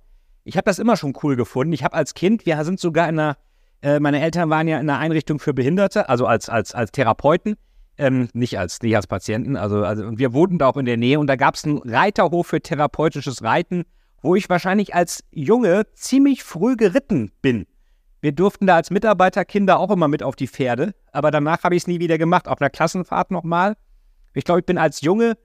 Ich 0.44 0.58
habe 0.58 0.66
das 0.66 0.80
immer 0.80 0.98
schon 0.98 1.14
cool 1.24 1.36
gefunden. 1.36 1.74
Ich 1.74 1.84
habe 1.84 1.96
als 1.96 2.14
Kind, 2.14 2.46
wir 2.46 2.64
sind 2.66 2.80
sogar 2.80 3.08
in 3.08 3.20
einer, 3.20 3.38
äh, 3.82 4.00
meine 4.00 4.22
Eltern 4.22 4.50
waren 4.50 4.68
ja 4.68 4.80
in 4.80 4.90
einer 4.90 5.00
Einrichtung 5.00 5.40
für 5.40 5.54
Behinderte, 5.54 6.10
also 6.10 6.26
als, 6.26 6.50
als, 6.50 6.74
als 6.74 6.92
Therapeuten 6.92 7.56
ähm, 8.02 8.30
nicht 8.34 8.58
als 8.58 8.82
nicht 8.82 8.96
als 8.96 9.08
Patienten. 9.08 9.56
Also, 9.56 9.84
also 9.84 10.06
und 10.06 10.20
wir 10.20 10.34
wohnten 10.34 10.58
da 10.58 10.68
auch 10.68 10.78
in 10.78 10.86
der 10.86 10.98
Nähe 10.98 11.20
und 11.20 11.28
da 11.28 11.36
gab 11.36 11.56
es 11.56 11.64
einen 11.64 11.78
Reiterhof 11.78 12.48
für 12.48 12.62
therapeutisches 12.62 13.44
Reiten, 13.44 13.84
wo 14.22 14.36
ich 14.36 14.50
wahrscheinlich 14.50 14.96
als 14.96 15.24
Junge 15.32 15.86
ziemlich 15.94 16.44
früh 16.44 16.76
geritten 16.76 17.32
bin. 17.42 17.68
Wir 18.22 18.32
durften 18.32 18.68
da 18.68 18.76
als 18.76 18.92
Mitarbeiterkinder 18.92 19.80
auch 19.80 19.90
immer 19.92 20.08
mit 20.08 20.24
auf 20.24 20.36
die 20.36 20.48
Pferde, 20.48 20.94
aber 21.12 21.32
danach 21.32 21.64
habe 21.64 21.76
ich 21.76 21.84
es 21.84 21.88
nie 21.88 22.00
wieder 22.00 22.18
gemacht. 22.18 22.48
Auf 22.48 22.62
einer 22.62 22.70
Klassenfahrt 22.70 23.32
nochmal. 23.32 23.76
Ich 24.34 24.46
glaube, 24.46 24.62
ich 24.62 24.66
bin 24.66 24.78
als 24.78 25.02
Junge 25.02 25.38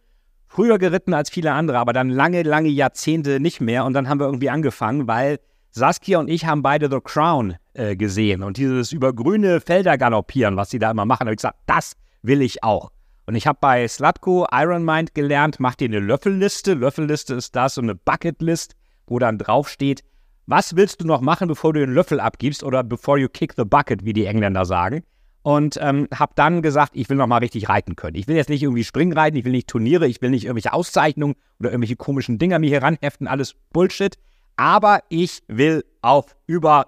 früher 0.47 0.79
geritten 0.79 1.13
als 1.13 1.31
viele 1.31 1.53
andere, 1.53 1.79
aber 1.79 1.93
dann 1.93 2.09
lange, 2.09 2.43
lange 2.43 2.69
Jahrzehnte 2.69 3.41
nicht 3.41 3.61
mehr. 3.61 3.85
Und 3.85 3.95
dann 3.95 4.09
haben 4.09 4.21
wir 4.21 4.27
irgendwie 4.27 4.51
angefangen, 4.51 5.07
weil 5.07 5.41
Saskia 5.77 6.19
und 6.19 6.29
ich 6.29 6.47
haben 6.47 6.63
beide 6.63 6.89
The 6.91 7.01
Crown 7.05 7.57
äh, 7.75 7.97
gesehen 7.97 8.43
und 8.43 8.57
dieses 8.57 8.93
über 8.93 9.13
grüne 9.13 9.61
Felder 9.61 9.99
galoppieren, 9.99 10.57
was 10.57 10.71
sie 10.71 10.79
da 10.79 10.91
immer 10.91 11.05
machen, 11.05 11.27
habe 11.27 11.33
ich 11.33 11.37
gesagt, 11.37 11.59
das 11.67 11.93
will 12.23 12.41
ich 12.41 12.65
auch. 12.65 12.91
Und 13.27 13.35
ich 13.35 13.47
habe 13.47 13.59
bei 13.61 13.87
Slutko 13.87 14.47
Iron 14.51 14.87
Mind 14.87 15.15
gelernt, 15.15 15.61
mach 15.61 15.75
dir 15.75 15.89
eine 15.89 16.01
Löffelliste. 16.01 16.73
Löffelliste 16.73 17.35
ist 17.35 17.55
das, 17.55 17.75
so 17.75 17.83
eine 17.83 17.95
Bucketlist, 17.95 18.75
wo 19.07 19.19
dann 19.19 19.37
draufsteht, 19.37 20.03
was 20.47 20.77
willst 20.77 21.03
du 21.03 21.07
noch 21.07 21.21
machen, 21.21 21.47
bevor 21.47 21.75
du 21.75 21.81
den 21.81 21.93
Löffel 21.93 22.21
abgibst 22.21 22.65
oder 22.65 22.83
before 22.83 23.19
you 23.19 23.29
kick 23.29 23.53
the 23.55 23.65
bucket, 23.65 24.03
wie 24.03 24.15
die 24.15 24.25
Engländer 24.25 24.65
sagen. 24.65 25.03
Und 25.43 25.79
ähm, 25.83 26.09
habe 26.15 26.33
dann 26.37 26.63
gesagt, 26.63 26.93
ich 26.95 27.11
will 27.11 27.19
noch 27.19 27.27
mal 27.27 27.39
richtig 27.39 27.69
reiten 27.69 27.97
können. 27.97 28.17
Ich 28.17 28.29
will 28.29 28.37
jetzt 28.37 28.49
nicht 28.49 28.63
irgendwie 28.63 28.83
Springreiten, 28.83 29.39
ich 29.39 29.45
will 29.45 29.53
nicht 29.53 29.69
Turniere, 29.69 30.09
ich 30.09 30.23
will 30.23 30.31
nicht 30.31 30.45
irgendwelche 30.45 30.73
Auszeichnungen 30.73 31.35
oder 31.61 31.71
irgendwelche 31.71 31.97
komischen 31.97 32.39
Dinger 32.39 32.59
mir 32.59 32.71
hier 32.71 32.83
ranheften, 32.83 33.27
alles 33.27 33.55
Bullshit. 33.75 34.17
Aber 34.57 35.01
ich 35.09 35.43
will 35.49 35.85
auf 36.03 36.37
über 36.47 36.87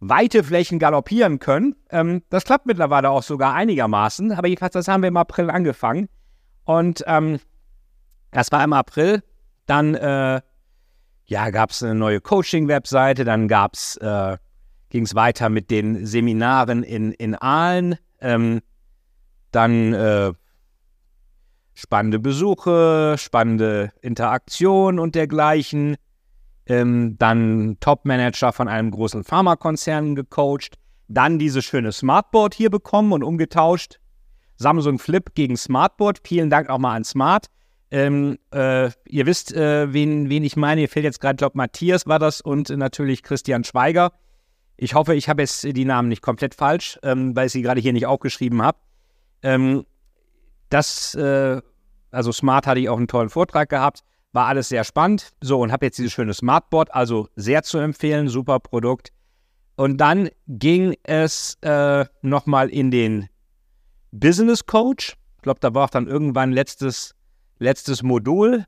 weite 0.00 0.42
Flächen 0.42 0.78
galoppieren 0.78 1.38
können. 1.38 1.76
Ähm, 1.90 2.22
das 2.30 2.44
klappt 2.44 2.66
mittlerweile 2.66 3.10
auch 3.10 3.22
sogar 3.22 3.54
einigermaßen, 3.54 4.32
aber 4.32 4.48
jedenfalls, 4.48 4.72
das 4.72 4.88
haben 4.88 5.02
wir 5.02 5.08
im 5.08 5.16
April 5.16 5.50
angefangen. 5.50 6.08
Und 6.64 7.04
ähm, 7.06 7.38
das 8.30 8.50
war 8.52 8.64
im 8.64 8.72
April. 8.72 9.22
Dann 9.66 9.94
äh, 9.94 10.40
ja, 11.26 11.50
gab 11.50 11.70
es 11.70 11.82
eine 11.82 11.94
neue 11.94 12.20
Coaching-Webseite, 12.20 13.24
dann 13.24 13.48
äh, 13.48 14.36
ging 14.88 15.04
es 15.04 15.14
weiter 15.14 15.48
mit 15.48 15.70
den 15.70 16.06
Seminaren 16.06 16.82
in, 16.82 17.12
in 17.12 17.34
Aalen. 17.34 17.96
Ähm, 18.20 18.60
dann 19.52 19.92
äh, 19.92 20.32
spannende 21.74 22.18
Besuche, 22.18 23.16
spannende 23.18 23.92
Interaktion 24.00 24.98
und 24.98 25.14
dergleichen 25.14 25.96
ähm, 26.70 27.16
dann 27.18 27.76
Top-Manager 27.80 28.52
von 28.52 28.68
einem 28.68 28.92
großen 28.92 29.24
Pharmakonzern 29.24 30.14
gecoacht, 30.14 30.78
dann 31.08 31.40
dieses 31.40 31.64
schöne 31.64 31.90
Smartboard 31.90 32.54
hier 32.54 32.70
bekommen 32.70 33.12
und 33.12 33.24
umgetauscht. 33.24 33.98
Samsung 34.56 35.00
Flip 35.00 35.34
gegen 35.34 35.56
Smartboard. 35.56 36.20
Vielen 36.24 36.48
Dank 36.48 36.70
auch 36.70 36.78
mal 36.78 36.94
an 36.94 37.02
Smart. 37.02 37.46
Ähm, 37.90 38.38
äh, 38.52 38.90
ihr 39.08 39.26
wisst, 39.26 39.52
äh, 39.52 39.92
wen, 39.92 40.30
wen 40.30 40.44
ich 40.44 40.54
meine. 40.54 40.82
Ihr 40.82 40.88
fehlt 40.88 41.04
jetzt 41.04 41.20
gerade, 41.20 41.36
glaube 41.36 41.58
Matthias 41.58 42.06
war 42.06 42.20
das 42.20 42.40
und 42.40 42.68
natürlich 42.68 43.24
Christian 43.24 43.64
Schweiger. 43.64 44.12
Ich 44.76 44.94
hoffe, 44.94 45.16
ich 45.16 45.28
habe 45.28 45.42
jetzt 45.42 45.64
die 45.64 45.84
Namen 45.84 46.08
nicht 46.08 46.22
komplett 46.22 46.54
falsch, 46.54 47.00
ähm, 47.02 47.34
weil 47.34 47.46
ich 47.46 47.52
sie 47.52 47.62
gerade 47.62 47.80
hier 47.80 47.92
nicht 47.92 48.06
aufgeschrieben 48.06 48.62
habe. 48.62 48.78
Ähm, 49.42 49.84
das, 50.68 51.16
äh, 51.16 51.60
also 52.12 52.30
Smart 52.30 52.68
hatte 52.68 52.78
ich 52.78 52.88
auch 52.88 52.96
einen 52.96 53.08
tollen 53.08 53.28
Vortrag 53.28 53.68
gehabt. 53.68 54.04
War 54.32 54.46
alles 54.46 54.68
sehr 54.68 54.84
spannend. 54.84 55.32
So, 55.40 55.60
und 55.60 55.72
habe 55.72 55.86
jetzt 55.86 55.98
dieses 55.98 56.12
schöne 56.12 56.34
Smartboard, 56.34 56.94
also 56.94 57.28
sehr 57.36 57.62
zu 57.62 57.78
empfehlen, 57.78 58.28
super 58.28 58.60
Produkt. 58.60 59.12
Und 59.76 59.98
dann 59.98 60.28
ging 60.46 60.94
es 61.02 61.56
äh, 61.62 62.04
nochmal 62.22 62.68
in 62.68 62.90
den 62.90 63.28
Business 64.12 64.66
Coach. 64.66 65.16
Ich 65.36 65.42
glaube, 65.42 65.60
da 65.60 65.74
war 65.74 65.86
auch 65.86 65.90
dann 65.90 66.06
irgendwann 66.06 66.52
letztes, 66.52 67.14
letztes 67.58 68.02
Modul. 68.02 68.66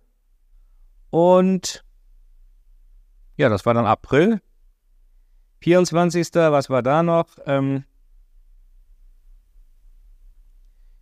Und 1.11 1.85
ja, 3.37 3.49
das 3.49 3.67
war 3.67 3.75
dann 3.75 3.87
April. 3.87 4.41
24. 5.61 6.29
Was 6.35 6.71
war 6.71 6.83
da 6.83 7.03
noch? 7.03 7.27
Ähm, 7.47 7.85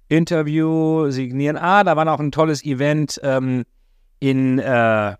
Interview, 0.08 1.10
signieren. 1.10 1.56
Ah, 1.56 1.84
da 1.84 1.96
war 1.96 2.04
noch 2.04 2.18
ein 2.18 2.32
tolles 2.32 2.64
Event. 2.64 3.20
Ähm, 3.22 3.64
in 4.20 4.58
äh, 4.58 5.16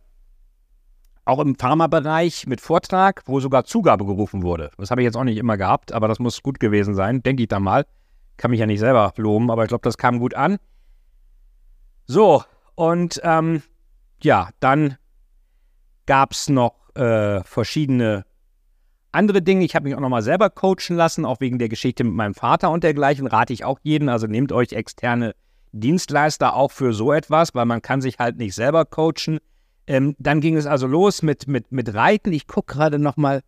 auch 1.24 1.38
im 1.38 1.54
Pharmabereich 1.54 2.46
mit 2.46 2.60
Vortrag, 2.60 3.22
wo 3.26 3.40
sogar 3.40 3.64
Zugabe 3.64 4.04
gerufen 4.04 4.42
wurde. 4.42 4.70
Das 4.78 4.90
habe 4.90 5.00
ich 5.00 5.04
jetzt 5.04 5.16
auch 5.16 5.24
nicht 5.24 5.38
immer 5.38 5.56
gehabt, 5.56 5.92
aber 5.92 6.08
das 6.08 6.18
muss 6.18 6.42
gut 6.42 6.60
gewesen 6.60 6.94
sein, 6.94 7.22
denke 7.22 7.42
ich 7.42 7.48
da 7.48 7.60
mal. 7.60 7.86
Kann 8.36 8.50
mich 8.50 8.60
ja 8.60 8.66
nicht 8.66 8.80
selber 8.80 9.12
loben, 9.16 9.50
aber 9.50 9.62
ich 9.64 9.68
glaube, 9.68 9.82
das 9.82 9.98
kam 9.98 10.18
gut 10.18 10.34
an. 10.34 10.58
So, 12.06 12.42
und 12.74 13.20
ähm, 13.22 13.62
ja, 14.22 14.48
dann 14.60 14.96
gab 16.06 16.32
es 16.32 16.48
noch 16.48 16.74
äh, 16.96 17.44
verschiedene 17.44 18.24
andere 19.12 19.42
Dinge. 19.42 19.64
Ich 19.64 19.74
habe 19.74 19.84
mich 19.84 19.94
auch 19.94 20.00
nochmal 20.00 20.22
selber 20.22 20.50
coachen 20.50 20.96
lassen, 20.96 21.24
auch 21.24 21.40
wegen 21.40 21.58
der 21.58 21.68
Geschichte 21.68 22.02
mit 22.02 22.14
meinem 22.14 22.34
Vater 22.34 22.70
und 22.70 22.82
dergleichen. 22.82 23.26
Rate 23.26 23.52
ich 23.52 23.64
auch 23.64 23.78
jeden. 23.82 24.08
Also 24.08 24.26
nehmt 24.26 24.52
euch 24.52 24.72
externe 24.72 25.34
Dienstleister 25.72 26.54
auch 26.54 26.70
für 26.70 26.92
so 26.92 27.12
etwas, 27.12 27.54
weil 27.54 27.66
man 27.66 27.82
kann 27.82 28.00
sich 28.00 28.18
halt 28.18 28.36
nicht 28.36 28.54
selber 28.54 28.84
coachen. 28.84 29.38
Ähm, 29.86 30.14
dann 30.18 30.40
ging 30.40 30.56
es 30.56 30.66
also 30.66 30.86
los 30.86 31.22
mit, 31.22 31.48
mit, 31.48 31.72
mit 31.72 31.94
Reiten. 31.94 32.32
Ich 32.32 32.46
gucke 32.46 32.74
gerade 32.74 32.98
nochmal, 32.98 33.42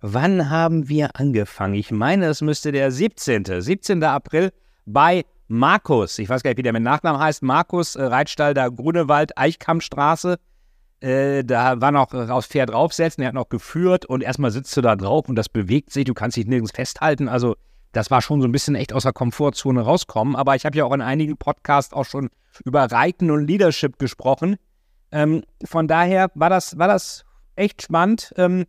wann 0.00 0.50
haben 0.50 0.88
wir 0.88 1.16
angefangen? 1.16 1.74
Ich 1.74 1.90
meine, 1.90 2.26
es 2.26 2.40
müsste 2.40 2.72
der 2.72 2.90
17. 2.90 3.44
17. 3.60 4.02
April 4.02 4.52
bei 4.84 5.24
Markus. 5.48 6.18
Ich 6.18 6.28
weiß 6.28 6.42
gar 6.42 6.50
nicht, 6.50 6.58
wie 6.58 6.62
der 6.62 6.72
mit 6.72 6.82
Nachnamen 6.82 7.20
heißt. 7.20 7.42
Markus, 7.42 7.96
äh, 7.96 8.02
Reitstall 8.02 8.54
der 8.54 8.70
Grunewald, 8.70 9.36
Eichkammstraße. 9.38 10.38
Äh, 11.00 11.44
da 11.44 11.80
war 11.80 11.92
noch 11.92 12.12
aufs 12.12 12.46
Pferd 12.46 12.70
draufsetzen, 12.70 13.22
er 13.22 13.28
hat 13.28 13.34
noch 13.34 13.50
geführt 13.50 14.06
und 14.06 14.22
erstmal 14.22 14.50
sitzt 14.50 14.74
du 14.76 14.80
da 14.80 14.96
drauf 14.96 15.28
und 15.28 15.36
das 15.36 15.50
bewegt 15.50 15.92
sich, 15.92 16.04
du 16.04 16.14
kannst 16.14 16.38
dich 16.38 16.46
nirgends 16.46 16.72
festhalten. 16.72 17.28
Also 17.28 17.56
das 17.96 18.10
war 18.10 18.20
schon 18.20 18.42
so 18.42 18.46
ein 18.46 18.52
bisschen 18.52 18.74
echt 18.74 18.92
aus 18.92 19.04
der 19.04 19.14
Komfortzone 19.14 19.80
rauskommen. 19.80 20.36
Aber 20.36 20.54
ich 20.54 20.66
habe 20.66 20.76
ja 20.76 20.84
auch 20.84 20.92
in 20.92 21.00
einigen 21.00 21.38
Podcasts 21.38 21.94
auch 21.94 22.04
schon 22.04 22.28
über 22.64 22.84
Reiten 22.84 23.30
und 23.30 23.46
Leadership 23.46 23.98
gesprochen. 23.98 24.56
Ähm, 25.12 25.42
von 25.64 25.88
daher 25.88 26.30
war 26.34 26.50
das, 26.50 26.78
war 26.78 26.88
das 26.88 27.24
echt 27.54 27.82
spannend. 27.82 28.34
Ähm, 28.36 28.66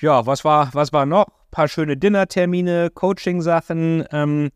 ja, 0.00 0.26
was 0.26 0.44
war, 0.44 0.70
was 0.72 0.92
war 0.92 1.06
noch? 1.06 1.26
Ein 1.26 1.50
paar 1.52 1.68
schöne 1.68 1.96
Dinnertermine, 1.96 2.90
Coaching-Sachen. 2.90 4.04
Ähm, 4.10 4.50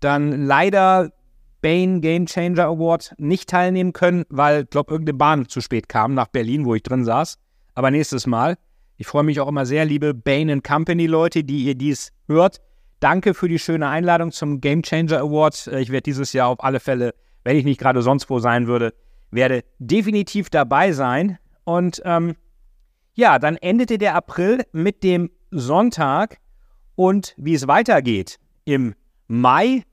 dann 0.00 0.44
leider 0.44 1.10
Bain 1.62 2.02
Game 2.02 2.26
Changer 2.26 2.66
Award 2.66 3.14
nicht 3.16 3.48
teilnehmen 3.48 3.94
können, 3.94 4.24
weil, 4.28 4.66
glaube 4.66 4.92
irgendeine 4.92 5.16
Bahn 5.16 5.48
zu 5.48 5.62
spät 5.62 5.88
kam 5.88 6.12
nach 6.12 6.28
Berlin, 6.28 6.66
wo 6.66 6.74
ich 6.74 6.82
drin 6.82 7.04
saß. 7.04 7.38
Aber 7.74 7.90
nächstes 7.90 8.26
Mal. 8.26 8.58
Ich 8.96 9.06
freue 9.06 9.22
mich 9.22 9.40
auch 9.40 9.48
immer 9.48 9.64
sehr, 9.64 9.84
liebe 9.84 10.12
Bain 10.12 10.62
Company 10.62 11.06
Leute, 11.06 11.42
die 11.44 11.64
ihr 11.64 11.74
dies 11.74 12.12
hört. 12.26 12.60
Danke 13.00 13.34
für 13.34 13.48
die 13.48 13.58
schöne 13.58 13.88
Einladung 13.88 14.32
zum 14.32 14.60
Game 14.60 14.82
Changer 14.82 15.20
Award. 15.20 15.68
Äh, 15.68 15.80
ich 15.80 15.90
werde 15.90 16.02
dieses 16.02 16.32
Jahr 16.32 16.48
auf 16.48 16.62
alle 16.62 16.80
Fälle, 16.80 17.14
wenn 17.44 17.56
ich 17.56 17.64
nicht 17.64 17.80
gerade 17.80 18.02
sonst 18.02 18.28
wo 18.28 18.38
sein 18.38 18.66
würde, 18.66 18.92
werde 19.30 19.62
definitiv 19.78 20.50
dabei 20.50 20.92
sein. 20.92 21.38
Und 21.64 22.02
ähm, 22.04 22.34
ja, 23.14 23.38
dann 23.38 23.56
endete 23.56 23.98
der 23.98 24.14
April 24.14 24.64
mit 24.72 25.02
dem 25.02 25.30
Sonntag 25.50 26.38
und 26.94 27.34
wie 27.36 27.54
es 27.54 27.68
weitergeht 27.68 28.38
im 28.64 28.94
Mai, 29.28 29.84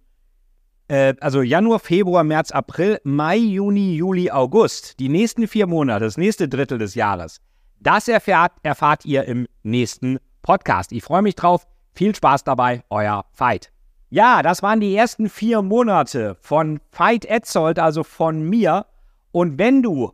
äh, 0.88 1.14
also 1.20 1.42
Januar, 1.42 1.80
Februar, 1.80 2.24
März, 2.24 2.52
April, 2.52 3.00
Mai, 3.04 3.38
Juni, 3.38 3.96
Juli, 3.96 4.32
August, 4.32 5.00
die 5.00 5.10
nächsten 5.10 5.48
vier 5.48 5.68
Monate, 5.68 6.06
das 6.06 6.18
nächste 6.18 6.48
Drittel 6.48 6.78
des 6.78 6.96
Jahres, 6.96 7.40
das 7.80 8.08
erfahrt, 8.08 8.54
erfahrt 8.64 9.06
ihr 9.06 9.26
im 9.26 9.48
nächsten 9.64 10.18
Podcast. 10.42 10.92
Ich 10.92 11.04
freue 11.04 11.22
mich 11.22 11.36
drauf. 11.36 11.68
Viel 11.96 12.14
Spaß 12.14 12.44
dabei, 12.44 12.84
euer 12.90 13.26
Veit. 13.34 13.72
Ja, 14.10 14.44
das 14.44 14.62
waren 14.62 14.82
die 14.82 14.94
ersten 14.94 15.30
vier 15.30 15.62
Monate 15.62 16.36
von 16.42 16.82
Veit 16.92 17.24
Etzold, 17.24 17.80
also 17.80 18.04
von 18.04 18.44
mir. 18.44 18.86
Und 19.32 19.58
wenn 19.58 19.82
du 19.82 20.12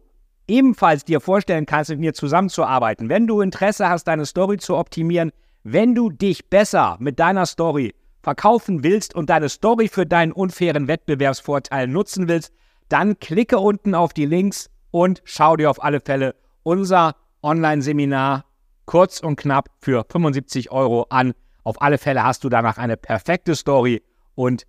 ebenfalls 0.47 1.05
dir 1.05 1.19
vorstellen 1.19 1.65
kannst, 1.65 1.89
mit 1.89 1.99
mir 1.99 2.13
zusammenzuarbeiten, 2.13 3.09
wenn 3.09 3.25
du 3.25 3.41
Interesse 3.41 3.89
hast, 3.89 4.03
deine 4.03 4.27
Story 4.27 4.57
zu 4.57 4.77
optimieren, 4.77 5.31
wenn 5.63 5.95
du 5.95 6.11
dich 6.11 6.49
besser 6.49 6.97
mit 6.99 7.19
deiner 7.19 7.47
Story 7.47 7.95
verkaufen 8.21 8.83
willst 8.83 9.15
und 9.15 9.31
deine 9.31 9.49
Story 9.49 9.87
für 9.87 10.05
deinen 10.05 10.31
unfairen 10.31 10.87
Wettbewerbsvorteil 10.87 11.87
nutzen 11.87 12.27
willst, 12.27 12.53
dann 12.89 13.19
klicke 13.19 13.57
unten 13.57 13.95
auf 13.95 14.13
die 14.13 14.25
Links 14.25 14.69
und 14.91 15.21
schau 15.23 15.55
dir 15.55 15.69
auf 15.69 15.83
alle 15.83 15.99
Fälle 15.99 16.35
unser 16.61 17.15
Online-Seminar 17.41 18.45
kurz 18.85 19.19
und 19.19 19.35
knapp 19.35 19.69
für 19.79 20.05
75 20.09 20.71
Euro 20.71 21.07
an. 21.09 21.33
Auf 21.63 21.81
alle 21.81 21.97
Fälle 21.97 22.23
hast 22.23 22.43
du 22.43 22.49
danach 22.49 22.77
eine 22.77 22.97
perfekte 22.97 23.55
Story 23.55 24.01
und 24.35 24.65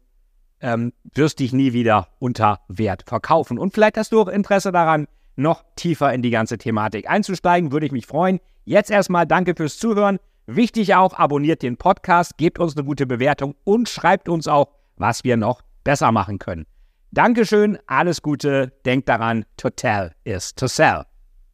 ähm, 0.61 0.92
wirst 1.14 1.40
dich 1.40 1.52
nie 1.52 1.72
wieder 1.72 2.09
unter 2.18 2.61
Wert 2.68 3.05
verkaufen. 3.07 3.59
Und 3.59 3.74
vielleicht 3.74 3.96
hast 3.96 4.12
du 4.12 4.20
auch 4.20 4.28
Interesse 4.28 4.72
daran, 4.72 5.07
noch 5.35 5.64
tiefer 5.76 6.12
in 6.12 6.22
die 6.22 6.31
ganze 6.31 6.59
Thematik 6.59 7.09
einzusteigen. 7.09 7.72
Würde 7.72 7.87
ich 7.87 7.92
mich 7.92 8.07
freuen. 8.07 8.38
Jetzt 8.64 8.90
erstmal 8.90 9.26
danke 9.26 9.55
fürs 9.57 9.78
Zuhören. 9.78 10.18
Wichtig 10.46 10.94
auch, 10.94 11.14
abonniert 11.14 11.62
den 11.62 11.76
Podcast, 11.76 12.37
gebt 12.37 12.59
uns 12.59 12.76
eine 12.76 12.85
gute 12.85 13.07
Bewertung 13.07 13.55
und 13.64 13.88
schreibt 13.88 14.28
uns 14.28 14.48
auch, 14.48 14.68
was 14.96 15.24
wir 15.24 15.37
noch 15.37 15.62
besser 15.85 16.12
machen 16.12 16.38
können. 16.38 16.66
Dankeschön, 17.12 17.78
alles 17.87 18.22
Gute, 18.22 18.72
denkt 18.85 19.09
daran, 19.09 19.44
to 19.57 19.70
tell 19.70 20.12
is 20.24 20.55
to 20.55 20.66
sell. 20.66 21.05